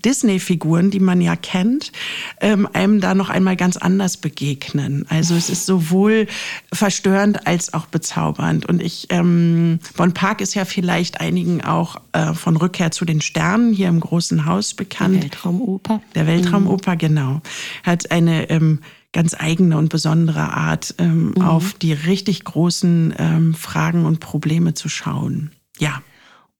Disney-Figuren, 0.04 0.90
die 0.90 1.00
man 1.00 1.22
ja 1.22 1.36
kennt, 1.36 1.92
ähm, 2.40 2.68
einem 2.72 3.02
da 3.02 3.14
noch 3.14 3.30
einmal 3.30 3.56
ganz 3.56 3.78
anders 3.78 4.18
begegnen. 4.18 5.06
Also 5.10 5.36
es 5.36 5.50
ist 5.50 5.66
sowohl 5.66 6.28
verstörend 6.72 7.46
als 7.48 7.74
auch 7.74 7.88
bezaubernd. 7.88 8.66
Und 8.66 8.82
ich, 8.82 9.08
ähm, 9.10 9.80
Bon 9.98 10.14
Park 10.14 10.42
ist 10.42 10.54
ja 10.54 10.66
vielleicht 10.66 11.20
einigen 11.20 11.62
auch 11.62 11.98
äh, 12.14 12.34
von 12.34 12.58
Rückkehr 12.58 12.92
zu 12.92 13.06
den 13.06 13.22
Sternen 13.22 13.74
hier 13.74 13.90
im 13.90 14.00
großen 14.00 14.46
Haus 14.46 14.74
bekannt. 14.74 15.16
Der 15.16 15.24
Weltraumoper. 15.24 16.02
Der 16.16 16.28
Weltraumoper, 16.28 16.94
mhm. 16.94 16.98
genau. 16.98 17.42
Hat 17.84 18.12
eine 18.12 18.50
ähm, 18.50 18.80
ganz 19.14 19.36
eigene 19.38 19.78
und 19.78 19.90
besondere 19.90 20.54
Art, 20.54 20.96
ähm, 20.98 21.34
mhm. 21.36 21.42
auf 21.42 21.74
die 21.74 21.94
richtig 21.94 22.44
großen 22.46 23.14
ähm, 23.18 23.54
Fragen 23.54 24.06
und 24.06 24.20
Probleme 24.20 24.74
zu 24.74 24.90
schauen. 24.90 25.52
Ja. 25.80 26.02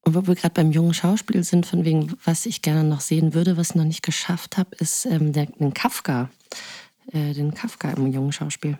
Und 0.04 0.14
wo 0.14 0.26
wir 0.26 0.34
gerade 0.34 0.54
beim 0.54 0.72
jungen 0.72 0.94
Schauspiel 0.94 1.44
sind, 1.44 1.64
von 1.64 1.84
wegen, 1.84 2.14
was 2.24 2.46
ich 2.46 2.60
gerne 2.60 2.84
noch 2.84 3.00
sehen 3.00 3.34
würde, 3.34 3.56
was 3.56 3.70
ich 3.70 3.74
noch 3.76 3.84
nicht 3.84 4.02
geschafft 4.02 4.58
habe, 4.58 4.74
ist 4.76 5.06
ähm, 5.06 5.32
der, 5.32 5.46
den 5.46 5.72
Kafka. 5.74 6.28
Äh, 7.12 7.34
den 7.34 7.54
Kafka 7.54 7.90
im 7.92 8.12
jungen 8.12 8.32
Schauspiel. 8.32 8.78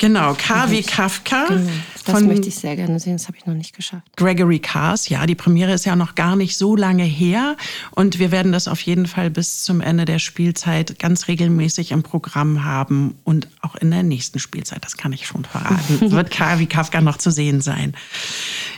Genau, 0.00 0.32
K 0.32 0.70
wie 0.70 0.82
Kafka. 0.82 1.44
Genau, 1.48 1.70
das 2.06 2.22
möchte 2.22 2.48
ich 2.48 2.56
sehr 2.56 2.74
gerne 2.74 2.98
sehen, 2.98 3.18
das 3.18 3.28
habe 3.28 3.36
ich 3.36 3.44
noch 3.44 3.52
nicht 3.52 3.76
geschafft. 3.76 4.16
Gregory 4.16 4.58
Cars, 4.58 5.10
ja, 5.10 5.26
die 5.26 5.34
Premiere 5.34 5.74
ist 5.74 5.84
ja 5.84 5.94
noch 5.94 6.14
gar 6.14 6.36
nicht 6.36 6.56
so 6.56 6.74
lange 6.74 7.04
her 7.04 7.54
und 7.90 8.18
wir 8.18 8.30
werden 8.30 8.50
das 8.50 8.66
auf 8.66 8.80
jeden 8.80 9.06
Fall 9.06 9.28
bis 9.28 9.62
zum 9.62 9.82
Ende 9.82 10.06
der 10.06 10.18
Spielzeit 10.18 10.98
ganz 10.98 11.28
regelmäßig 11.28 11.92
im 11.92 12.02
Programm 12.02 12.64
haben 12.64 13.18
und 13.24 13.48
auch 13.60 13.76
in 13.76 13.90
der 13.90 14.02
nächsten 14.02 14.38
Spielzeit, 14.38 14.86
das 14.86 14.96
kann 14.96 15.12
ich 15.12 15.26
schon 15.26 15.44
verraten, 15.44 16.00
wird 16.10 16.30
K 16.30 16.58
wie 16.58 16.66
Kafka 16.66 17.02
noch 17.02 17.18
zu 17.18 17.30
sehen 17.30 17.60
sein. 17.60 17.94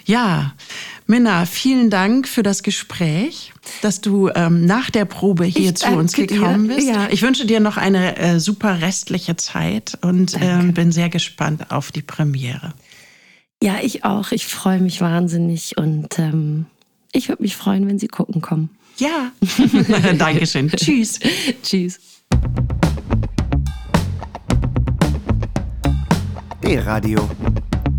Ja, 0.05 0.55
Minna, 1.07 1.47
vielen 1.47 1.91
Dank 1.91 2.29
für 2.29 2.43
das 2.43 2.63
Gespräch, 2.63 3.53
dass 3.83 4.01
du 4.01 4.29
ähm, 4.35 4.65
nach 4.67 4.91
der 4.91 5.05
Probe 5.05 5.45
hier 5.45 5.71
ich 5.71 5.77
zu 5.77 5.89
uns 5.89 6.13
gekommen 6.13 6.69
dir. 6.69 6.77
bist. 6.77 6.89
Ja. 6.89 7.09
Ich 7.11 7.23
wünsche 7.23 7.47
dir 7.47 7.61
noch 7.61 7.77
eine 7.77 8.17
äh, 8.17 8.41
super 8.41 8.81
restliche 8.81 9.37
Zeit 9.37 9.99
und 10.03 10.37
ähm, 10.41 10.73
bin 10.75 10.93
sehr 10.93 11.09
gespannt 11.09 11.71
auf 11.71 11.93
die 11.93 12.03
Premiere. 12.03 12.75
Ja, 13.63 13.77
ich 13.83 14.05
auch. 14.05 14.33
Ich 14.33 14.47
freue 14.47 14.81
mich 14.81 15.01
wahnsinnig 15.01 15.77
und 15.77 16.19
ähm, 16.19 16.67
ich 17.13 17.29
würde 17.29 17.43
mich 17.43 17.57
freuen, 17.57 17.87
wenn 17.87 17.99
Sie 17.99 18.09
gucken 18.09 18.41
kommen. 18.41 18.71
Ja, 18.99 19.33
Dankeschön. 20.19 20.71
Tschüss. 20.71 21.19
Tschüss. 21.63 21.99
D-Radio, 26.63 27.29